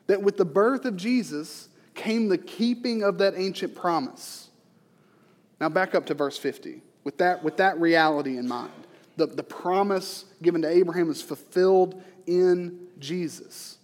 that 0.08 0.22
with 0.22 0.36
the 0.36 0.44
birth 0.44 0.84
of 0.84 0.96
Jesus 0.96 1.68
came 1.94 2.28
the 2.28 2.38
keeping 2.38 3.02
of 3.02 3.18
that 3.18 3.34
ancient 3.36 3.74
promise. 3.74 4.50
Now, 5.64 5.70
back 5.70 5.94
up 5.94 6.04
to 6.06 6.14
verse 6.14 6.36
50 6.36 6.82
with 7.04 7.16
that, 7.16 7.42
with 7.42 7.56
that 7.56 7.80
reality 7.80 8.36
in 8.36 8.46
mind. 8.46 8.70
The, 9.16 9.24
the 9.24 9.42
promise 9.42 10.26
given 10.42 10.60
to 10.60 10.68
Abraham 10.68 11.10
is 11.10 11.22
fulfilled 11.22 12.02
in 12.26 12.88
Jesus. 12.98 13.78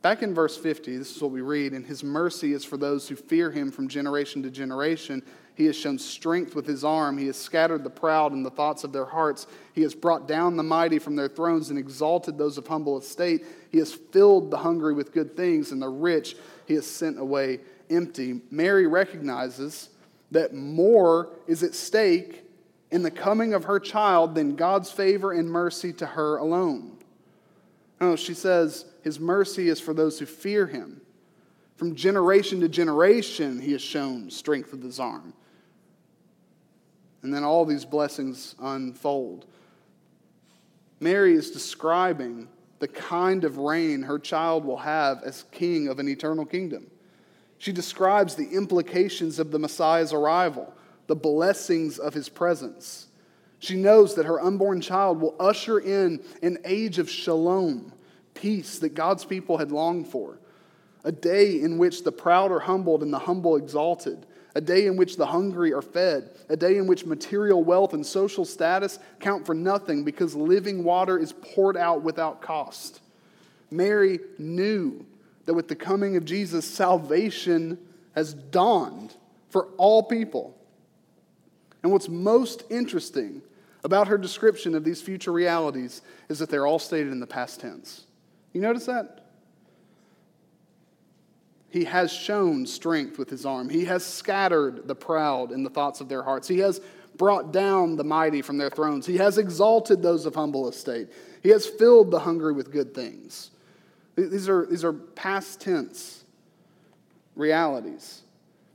Back 0.00 0.22
in 0.22 0.32
verse 0.32 0.56
50, 0.56 0.96
this 0.96 1.16
is 1.16 1.20
what 1.20 1.32
we 1.32 1.40
read 1.40 1.72
And 1.72 1.84
his 1.84 2.04
mercy 2.04 2.52
is 2.52 2.64
for 2.64 2.76
those 2.76 3.08
who 3.08 3.16
fear 3.16 3.50
him 3.50 3.72
from 3.72 3.88
generation 3.88 4.44
to 4.44 4.50
generation. 4.50 5.24
He 5.56 5.66
has 5.66 5.74
shown 5.74 5.98
strength 5.98 6.54
with 6.54 6.68
his 6.68 6.84
arm. 6.84 7.18
He 7.18 7.26
has 7.26 7.36
scattered 7.36 7.82
the 7.82 7.90
proud 7.90 8.32
in 8.32 8.44
the 8.44 8.50
thoughts 8.50 8.84
of 8.84 8.92
their 8.92 9.06
hearts. 9.06 9.48
He 9.72 9.82
has 9.82 9.92
brought 9.92 10.28
down 10.28 10.56
the 10.56 10.62
mighty 10.62 11.00
from 11.00 11.16
their 11.16 11.26
thrones 11.26 11.70
and 11.70 11.78
exalted 11.80 12.38
those 12.38 12.58
of 12.58 12.68
humble 12.68 12.96
estate. 12.96 13.44
He 13.72 13.78
has 13.78 13.92
filled 13.92 14.52
the 14.52 14.58
hungry 14.58 14.94
with 14.94 15.10
good 15.10 15.36
things, 15.36 15.72
and 15.72 15.82
the 15.82 15.88
rich 15.88 16.36
he 16.66 16.74
has 16.74 16.86
sent 16.86 17.18
away 17.18 17.58
empty. 17.90 18.40
Mary 18.52 18.86
recognizes 18.86 19.88
that 20.30 20.54
more 20.54 21.30
is 21.46 21.62
at 21.62 21.74
stake 21.74 22.44
in 22.90 23.02
the 23.02 23.10
coming 23.10 23.54
of 23.54 23.64
her 23.64 23.80
child 23.80 24.34
than 24.34 24.56
God's 24.56 24.90
favor 24.90 25.32
and 25.32 25.50
mercy 25.50 25.92
to 25.94 26.06
her 26.06 26.36
alone. 26.36 26.98
No, 28.00 28.16
she 28.16 28.34
says, 28.34 28.86
His 29.02 29.18
mercy 29.18 29.68
is 29.68 29.80
for 29.80 29.94
those 29.94 30.18
who 30.18 30.26
fear 30.26 30.66
Him. 30.66 31.00
From 31.76 31.94
generation 31.94 32.60
to 32.60 32.68
generation, 32.68 33.60
He 33.60 33.72
has 33.72 33.82
shown 33.82 34.30
strength 34.30 34.72
of 34.72 34.82
His 34.82 35.00
arm. 35.00 35.32
And 37.22 37.32
then 37.32 37.42
all 37.42 37.64
these 37.64 37.84
blessings 37.84 38.54
unfold. 38.60 39.46
Mary 41.00 41.34
is 41.34 41.50
describing 41.50 42.48
the 42.78 42.88
kind 42.88 43.44
of 43.44 43.58
reign 43.58 44.02
her 44.02 44.18
child 44.18 44.64
will 44.64 44.76
have 44.76 45.22
as 45.22 45.44
king 45.50 45.88
of 45.88 45.98
an 45.98 46.08
eternal 46.08 46.44
kingdom. 46.44 46.90
She 47.58 47.72
describes 47.72 48.34
the 48.34 48.48
implications 48.48 49.38
of 49.38 49.50
the 49.50 49.58
Messiah's 49.58 50.12
arrival, 50.12 50.72
the 51.06 51.16
blessings 51.16 51.98
of 51.98 52.14
his 52.14 52.28
presence. 52.28 53.06
She 53.58 53.76
knows 53.76 54.14
that 54.16 54.26
her 54.26 54.40
unborn 54.40 54.80
child 54.80 55.20
will 55.20 55.34
usher 55.40 55.78
in 55.78 56.22
an 56.42 56.58
age 56.64 56.98
of 56.98 57.08
shalom, 57.08 57.92
peace 58.34 58.78
that 58.80 58.94
God's 58.94 59.24
people 59.24 59.56
had 59.56 59.72
longed 59.72 60.08
for, 60.08 60.38
a 61.04 61.12
day 61.12 61.60
in 61.60 61.78
which 61.78 62.04
the 62.04 62.12
proud 62.12 62.52
are 62.52 62.60
humbled 62.60 63.02
and 63.02 63.12
the 63.12 63.18
humble 63.18 63.56
exalted, 63.56 64.26
a 64.54 64.60
day 64.60 64.86
in 64.86 64.96
which 64.96 65.16
the 65.16 65.26
hungry 65.26 65.72
are 65.72 65.82
fed, 65.82 66.30
a 66.48 66.56
day 66.56 66.76
in 66.76 66.86
which 66.86 67.06
material 67.06 67.64
wealth 67.64 67.94
and 67.94 68.04
social 68.04 68.44
status 68.44 68.98
count 69.18 69.46
for 69.46 69.54
nothing 69.54 70.04
because 70.04 70.34
living 70.34 70.84
water 70.84 71.18
is 71.18 71.32
poured 71.32 71.76
out 71.76 72.02
without 72.02 72.40
cost. 72.40 73.00
Mary 73.70 74.20
knew 74.38 75.04
that 75.46 75.54
with 75.54 75.68
the 75.68 75.76
coming 75.76 76.16
of 76.16 76.24
Jesus, 76.24 76.64
salvation 76.64 77.78
has 78.14 78.34
dawned 78.34 79.14
for 79.50 79.66
all 79.76 80.02
people. 80.02 80.56
And 81.82 81.92
what's 81.92 82.08
most 82.08 82.64
interesting 82.70 83.42
about 83.84 84.08
her 84.08 84.16
description 84.16 84.74
of 84.74 84.84
these 84.84 85.02
future 85.02 85.32
realities 85.32 86.00
is 86.28 86.38
that 86.38 86.48
they're 86.48 86.66
all 86.66 86.78
stated 86.78 87.12
in 87.12 87.20
the 87.20 87.26
past 87.26 87.60
tense. 87.60 88.06
You 88.52 88.62
notice 88.62 88.86
that? 88.86 89.20
He 91.68 91.84
has 91.84 92.12
shown 92.12 92.66
strength 92.66 93.18
with 93.18 93.28
his 93.28 93.44
arm. 93.44 93.68
He 93.68 93.84
has 93.84 94.04
scattered 94.04 94.86
the 94.86 94.94
proud 94.94 95.50
in 95.50 95.64
the 95.64 95.70
thoughts 95.70 96.00
of 96.00 96.08
their 96.08 96.22
hearts. 96.22 96.46
He 96.46 96.60
has 96.60 96.80
brought 97.16 97.52
down 97.52 97.96
the 97.96 98.04
mighty 98.04 98.42
from 98.42 98.58
their 98.58 98.70
thrones. 98.70 99.06
He 99.06 99.16
has 99.18 99.38
exalted 99.38 100.00
those 100.00 100.24
of 100.24 100.34
humble 100.34 100.68
estate. 100.68 101.08
He 101.42 101.48
has 101.50 101.66
filled 101.66 102.10
the 102.10 102.20
hungry 102.20 102.52
with 102.52 102.72
good 102.72 102.94
things. 102.94 103.50
These 104.16 104.48
are, 104.48 104.66
these 104.66 104.84
are 104.84 104.92
past 104.92 105.60
tense 105.60 106.24
realities. 107.36 108.22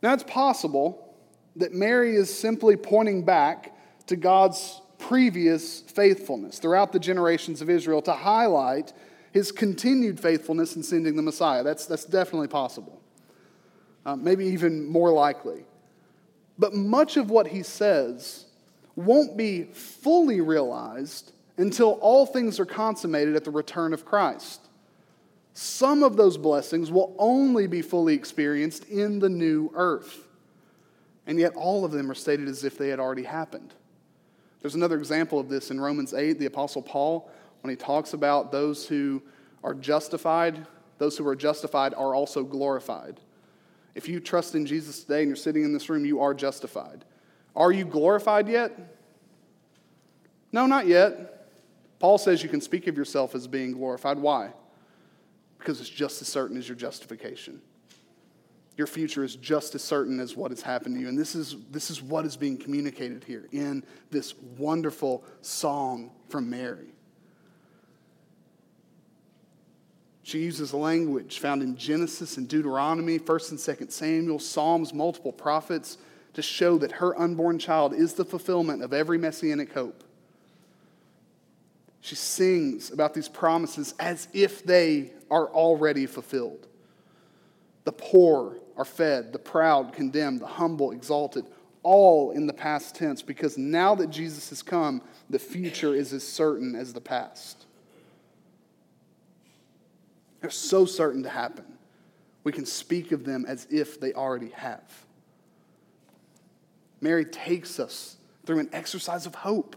Now, 0.01 0.13
it's 0.13 0.23
possible 0.23 1.15
that 1.55 1.73
Mary 1.73 2.15
is 2.15 2.35
simply 2.35 2.75
pointing 2.75 3.23
back 3.23 3.75
to 4.07 4.15
God's 4.15 4.81
previous 4.97 5.81
faithfulness 5.81 6.59
throughout 6.59 6.91
the 6.91 6.99
generations 6.99 7.61
of 7.61 7.69
Israel 7.69 8.01
to 8.03 8.13
highlight 8.13 8.93
his 9.31 9.51
continued 9.51 10.19
faithfulness 10.19 10.75
in 10.75 10.83
sending 10.83 11.15
the 11.15 11.21
Messiah. 11.21 11.63
That's, 11.63 11.85
that's 11.85 12.05
definitely 12.05 12.47
possible, 12.47 13.01
uh, 14.05 14.15
maybe 14.15 14.45
even 14.45 14.85
more 14.85 15.11
likely. 15.11 15.65
But 16.57 16.73
much 16.73 17.15
of 17.15 17.29
what 17.29 17.47
he 17.47 17.63
says 17.63 18.45
won't 18.95 19.37
be 19.37 19.63
fully 19.63 20.41
realized 20.41 21.31
until 21.57 21.91
all 22.01 22.25
things 22.25 22.59
are 22.59 22.65
consummated 22.65 23.35
at 23.35 23.45
the 23.45 23.51
return 23.51 23.93
of 23.93 24.05
Christ. 24.05 24.68
Some 25.61 26.03
of 26.03 26.15
those 26.15 26.37
blessings 26.37 26.89
will 26.89 27.13
only 27.19 27.67
be 27.67 27.81
fully 27.81 28.13
experienced 28.13 28.85
in 28.85 29.19
the 29.19 29.27
new 29.27 29.69
earth. 29.75 30.25
And 31.27 31.37
yet, 31.37 31.53
all 31.55 31.83
of 31.83 31.91
them 31.91 32.09
are 32.09 32.15
stated 32.15 32.47
as 32.47 32.63
if 32.63 32.77
they 32.77 32.87
had 32.87 33.01
already 33.01 33.23
happened. 33.23 33.73
There's 34.61 34.75
another 34.75 34.97
example 34.97 35.37
of 35.37 35.49
this 35.49 35.69
in 35.69 35.81
Romans 35.81 36.13
8, 36.13 36.39
the 36.39 36.45
Apostle 36.45 36.81
Paul 36.81 37.29
when 37.59 37.69
he 37.69 37.75
talks 37.75 38.13
about 38.13 38.53
those 38.53 38.87
who 38.87 39.21
are 39.61 39.73
justified, 39.73 40.65
those 40.97 41.17
who 41.17 41.27
are 41.27 41.35
justified 41.35 41.93
are 41.93 42.15
also 42.15 42.45
glorified. 42.45 43.19
If 43.95 44.07
you 44.07 44.21
trust 44.21 44.55
in 44.55 44.65
Jesus 44.65 45.01
today 45.01 45.19
and 45.19 45.27
you're 45.27 45.35
sitting 45.35 45.65
in 45.65 45.73
this 45.73 45.89
room, 45.89 46.05
you 46.05 46.21
are 46.21 46.33
justified. 46.33 47.03
Are 47.53 47.73
you 47.73 47.83
glorified 47.83 48.47
yet? 48.47 48.71
No, 50.53 50.67
not 50.67 50.87
yet. 50.87 51.49
Paul 51.99 52.17
says 52.17 52.43
you 52.43 52.47
can 52.47 52.61
speak 52.61 52.87
of 52.87 52.95
yourself 52.95 53.35
as 53.35 53.45
being 53.45 53.73
glorified. 53.73 54.19
Why? 54.19 54.51
Because 55.59 55.79
it's 55.79 55.89
just 55.89 56.21
as 56.21 56.27
certain 56.27 56.57
as 56.57 56.67
your 56.67 56.77
justification. 56.77 57.61
Your 58.77 58.87
future 58.87 59.25
is 59.25 59.35
just 59.35 59.75
as 59.75 59.83
certain 59.83 60.21
as 60.21 60.37
what 60.37 60.51
has 60.51 60.61
happened 60.61 60.95
to 60.95 61.01
you. 61.01 61.09
And 61.09 61.19
this 61.19 61.35
is, 61.35 61.57
this 61.69 61.91
is 61.91 62.01
what 62.01 62.25
is 62.25 62.37
being 62.37 62.57
communicated 62.57 63.25
here 63.25 63.45
in 63.51 63.83
this 64.09 64.33
wonderful 64.57 65.25
song 65.41 66.11
from 66.29 66.49
Mary. 66.49 66.93
She 70.23 70.39
uses 70.39 70.73
language 70.73 71.39
found 71.39 71.61
in 71.61 71.75
Genesis 71.75 72.37
and 72.37 72.47
Deuteronomy, 72.47 73.19
1st 73.19 73.49
and 73.49 73.59
2nd 73.59 73.91
Samuel, 73.91 74.39
Psalms, 74.39 74.93
multiple 74.93 75.33
prophets 75.33 75.97
to 76.33 76.41
show 76.41 76.77
that 76.77 76.93
her 76.93 77.19
unborn 77.19 77.59
child 77.59 77.93
is 77.93 78.13
the 78.13 78.23
fulfillment 78.23 78.83
of 78.83 78.93
every 78.93 79.17
messianic 79.17 79.73
hope. 79.73 80.03
She 81.99 82.15
sings 82.15 82.91
about 82.91 83.13
these 83.13 83.27
promises 83.27 83.93
as 83.99 84.29
if 84.31 84.63
they 84.63 85.11
are 85.29 85.47
already 85.47 86.05
fulfilled. 86.05 86.67
The 87.85 87.91
poor 87.91 88.57
are 88.77 88.85
fed, 88.85 89.33
the 89.33 89.39
proud 89.39 89.93
condemned, 89.93 90.41
the 90.41 90.47
humble 90.47 90.91
exalted, 90.91 91.45
all 91.83 92.31
in 92.31 92.45
the 92.45 92.53
past 92.53 92.95
tense, 92.95 93.21
because 93.21 93.57
now 93.57 93.95
that 93.95 94.09
Jesus 94.09 94.49
has 94.49 94.61
come, 94.61 95.01
the 95.29 95.39
future 95.39 95.95
is 95.95 96.13
as 96.13 96.27
certain 96.27 96.75
as 96.75 96.93
the 96.93 97.01
past. 97.01 97.65
They're 100.41 100.49
so 100.49 100.85
certain 100.85 101.23
to 101.23 101.29
happen. 101.29 101.65
We 102.43 102.51
can 102.51 102.65
speak 102.65 103.11
of 103.11 103.25
them 103.25 103.45
as 103.47 103.67
if 103.69 103.99
they 103.99 104.13
already 104.13 104.49
have. 104.49 105.05
Mary 107.01 107.25
takes 107.25 107.79
us 107.79 108.17
through 108.45 108.59
an 108.59 108.69
exercise 108.73 109.25
of 109.25 109.35
hope. 109.35 109.75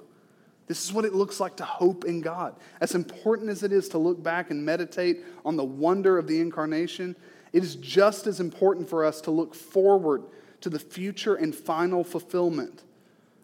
This 0.72 0.86
is 0.86 0.92
what 0.94 1.04
it 1.04 1.12
looks 1.12 1.38
like 1.38 1.56
to 1.56 1.66
hope 1.66 2.06
in 2.06 2.22
God. 2.22 2.54
As 2.80 2.94
important 2.94 3.50
as 3.50 3.62
it 3.62 3.72
is 3.72 3.90
to 3.90 3.98
look 3.98 4.22
back 4.22 4.50
and 4.50 4.64
meditate 4.64 5.18
on 5.44 5.56
the 5.56 5.62
wonder 5.62 6.16
of 6.16 6.26
the 6.26 6.40
incarnation, 6.40 7.14
it 7.52 7.62
is 7.62 7.76
just 7.76 8.26
as 8.26 8.40
important 8.40 8.88
for 8.88 9.04
us 9.04 9.20
to 9.20 9.30
look 9.30 9.54
forward 9.54 10.22
to 10.62 10.70
the 10.70 10.78
future 10.78 11.34
and 11.34 11.54
final 11.54 12.02
fulfillment 12.02 12.84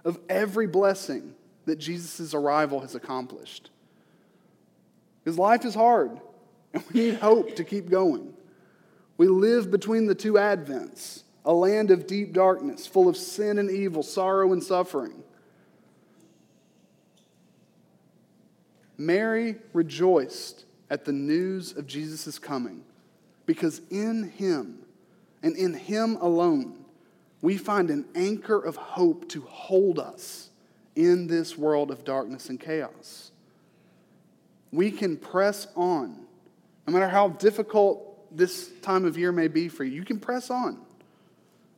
of 0.06 0.18
every 0.30 0.66
blessing 0.66 1.34
that 1.66 1.76
Jesus' 1.76 2.32
arrival 2.32 2.80
has 2.80 2.94
accomplished. 2.94 3.68
Because 5.22 5.38
life 5.38 5.66
is 5.66 5.74
hard. 5.74 6.18
and 6.72 6.82
we 6.94 7.00
need 7.10 7.16
hope 7.16 7.56
to 7.56 7.62
keep 7.62 7.90
going. 7.90 8.32
We 9.18 9.26
live 9.26 9.70
between 9.70 10.06
the 10.06 10.14
two 10.14 10.32
Advents, 10.32 11.24
a 11.44 11.52
land 11.52 11.90
of 11.90 12.06
deep 12.06 12.32
darkness, 12.32 12.86
full 12.86 13.06
of 13.06 13.18
sin 13.18 13.58
and 13.58 13.70
evil, 13.70 14.02
sorrow 14.02 14.54
and 14.54 14.64
suffering. 14.64 15.24
Mary 18.98 19.56
rejoiced 19.72 20.64
at 20.90 21.04
the 21.04 21.12
news 21.12 21.72
of 21.76 21.86
Jesus' 21.86 22.38
coming 22.38 22.82
because 23.46 23.80
in 23.90 24.24
him 24.30 24.80
and 25.42 25.56
in 25.56 25.72
him 25.72 26.16
alone 26.16 26.84
we 27.40 27.56
find 27.56 27.90
an 27.90 28.04
anchor 28.14 28.58
of 28.58 28.74
hope 28.76 29.28
to 29.28 29.42
hold 29.42 30.00
us 30.00 30.50
in 30.96 31.28
this 31.28 31.56
world 31.56 31.92
of 31.92 32.04
darkness 32.04 32.48
and 32.48 32.58
chaos. 32.58 33.30
We 34.72 34.90
can 34.90 35.16
press 35.16 35.68
on, 35.76 36.26
no 36.86 36.92
matter 36.92 37.08
how 37.08 37.28
difficult 37.28 38.36
this 38.36 38.70
time 38.82 39.04
of 39.04 39.16
year 39.16 39.30
may 39.30 39.48
be 39.48 39.68
for 39.68 39.84
you. 39.84 39.92
You 39.92 40.04
can 40.04 40.18
press 40.18 40.50
on 40.50 40.80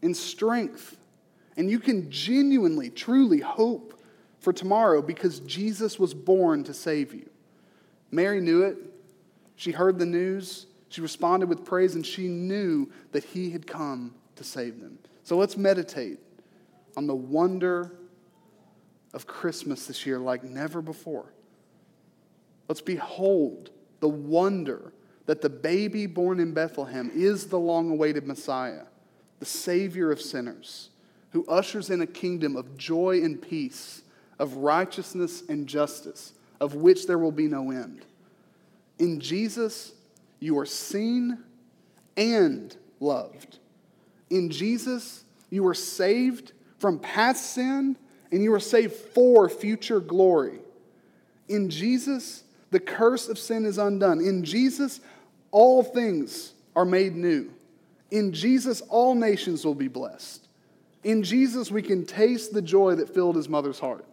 in 0.01 0.15
strength, 0.15 0.97
and 1.59 1.71
you 1.71 1.79
can 1.79 2.11
genuinely, 2.11 2.89
truly 2.89 3.41
hope 3.41 4.00
for 4.41 4.53
tomorrow 4.53 5.01
because 5.03 5.41
Jesus 5.41 5.99
was 5.99 6.15
born 6.15 6.65
to 6.65 6.75
save 6.75 7.15
you. 7.15 7.29
Mary 8.11 8.41
knew 8.41 8.63
it. 8.63 8.77
She 9.55 9.71
heard 9.71 9.99
the 9.99 10.07
news. 10.07 10.67
She 10.89 11.01
responded 11.01 11.49
with 11.49 11.65
praise, 11.65 11.95
and 11.95 12.05
she 12.05 12.27
knew 12.27 12.91
that 13.13 13.23
he 13.23 13.51
had 13.51 13.67
come 13.67 14.15
to 14.37 14.43
save 14.43 14.81
them. 14.81 14.99
So 15.23 15.37
let's 15.37 15.57
meditate 15.57 16.19
on 16.97 17.07
the 17.07 17.15
wonder 17.15 17.93
of 19.13 19.27
Christmas 19.27 19.87
this 19.87 20.05
year 20.07 20.19
like 20.19 20.43
never 20.43 20.83
before. 20.83 21.33
Let's 22.69 22.81
behold 22.81 23.71
the 24.01 24.09
wonder 24.09 24.93
that 25.27 25.43
the 25.43 25.51
baby 25.51 26.07
born 26.07 26.41
in 26.41 26.53
Bethlehem 26.53 27.11
is 27.15 27.47
the 27.47 27.59
long 27.59 27.91
awaited 27.91 28.27
Messiah, 28.27 28.85
the 29.39 29.47
Savior 29.47 30.11
of 30.11 30.21
sinners, 30.21 30.91
who 31.31 31.47
ushers 31.47 31.91
in 31.91 32.01
a 32.01 32.07
kingdom 32.07 32.57
of 32.57 32.77
joy 32.77 33.21
and 33.23 33.41
peace, 33.41 34.03
of 34.41 34.57
righteousness 34.57 35.45
and 35.49 35.69
justice, 35.69 36.33
of 36.61 36.75
which 36.75 37.07
there 37.07 37.19
will 37.19 37.31
be 37.31 37.47
no 37.47 37.71
end. 37.71 38.05
In 38.99 39.21
Jesus, 39.21 39.93
you 40.41 40.59
are 40.59 40.67
seen 40.67 41.39
and 42.17 42.75
loved. 42.99 43.59
In 44.31 44.51
Jesus, 44.51 45.25
you 45.51 45.67
are 45.69 45.75
saved 45.75 46.53
from 46.79 46.99
past 46.99 47.55
sin 47.55 47.97
and 48.33 48.43
you 48.43 48.53
are 48.55 48.61
saved 48.61 48.95
for 48.95 49.49
future 49.49 50.01
glory. 50.01 50.61
In 51.49 51.69
Jesus, 51.69 52.45
the 52.71 52.81
curse 52.81 53.29
of 53.29 53.39
sin 53.39 53.67
is 53.67 53.77
undone. 53.77 54.21
In 54.21 54.45
Jesus, 54.45 55.01
all 55.51 55.83
things 55.83 56.55
are 56.75 56.85
made 56.85 57.15
new. 57.15 57.51
In 58.11 58.33
Jesus, 58.33 58.81
all 58.83 59.15
nations 59.15 59.65
will 59.65 59.75
be 59.75 59.89
blessed. 59.89 60.47
In 61.03 61.23
Jesus, 61.23 61.71
we 61.71 61.83
can 61.83 62.07
taste 62.07 62.55
the 62.55 62.63
joy 62.63 62.95
that 62.95 63.13
filled 63.13 63.37
his 63.37 63.49
mother's 63.49 63.79
heart. 63.79 64.05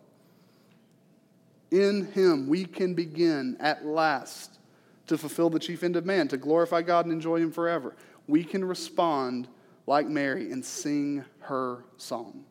In 1.72 2.12
him, 2.14 2.48
we 2.48 2.66
can 2.66 2.94
begin 2.94 3.58
at 3.60 3.86
last 3.86 4.60
to 5.08 5.18
fulfill 5.18 5.50
the 5.50 5.60
chief 5.60 5.84
end 5.84 5.96
of 5.96 6.06
man, 6.06 6.28
to 6.30 6.38
glorify 6.38 6.82
God 6.82 7.06
and 7.06 7.14
enjoy 7.14 7.38
him 7.38 7.52
forever. 7.52 7.96
We 8.28 8.44
can 8.44 8.64
respond 8.64 9.48
like 9.86 10.08
Mary 10.08 10.52
and 10.52 10.64
sing 10.64 11.24
her 11.40 11.86
song. 11.98 12.44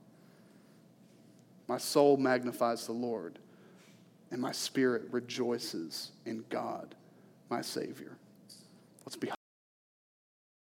My 1.69 1.79
soul 1.79 2.17
magnifies 2.17 2.87
the 2.87 2.93
Lord, 2.93 3.39
and 4.31 4.41
my 4.41 4.53
spirit 4.53 5.03
rejoices 5.11 6.13
in 6.25 6.45
God, 6.49 6.95
my 7.51 7.61
Savior. 7.61 8.17
Let's 9.05 9.17
be 9.17 9.31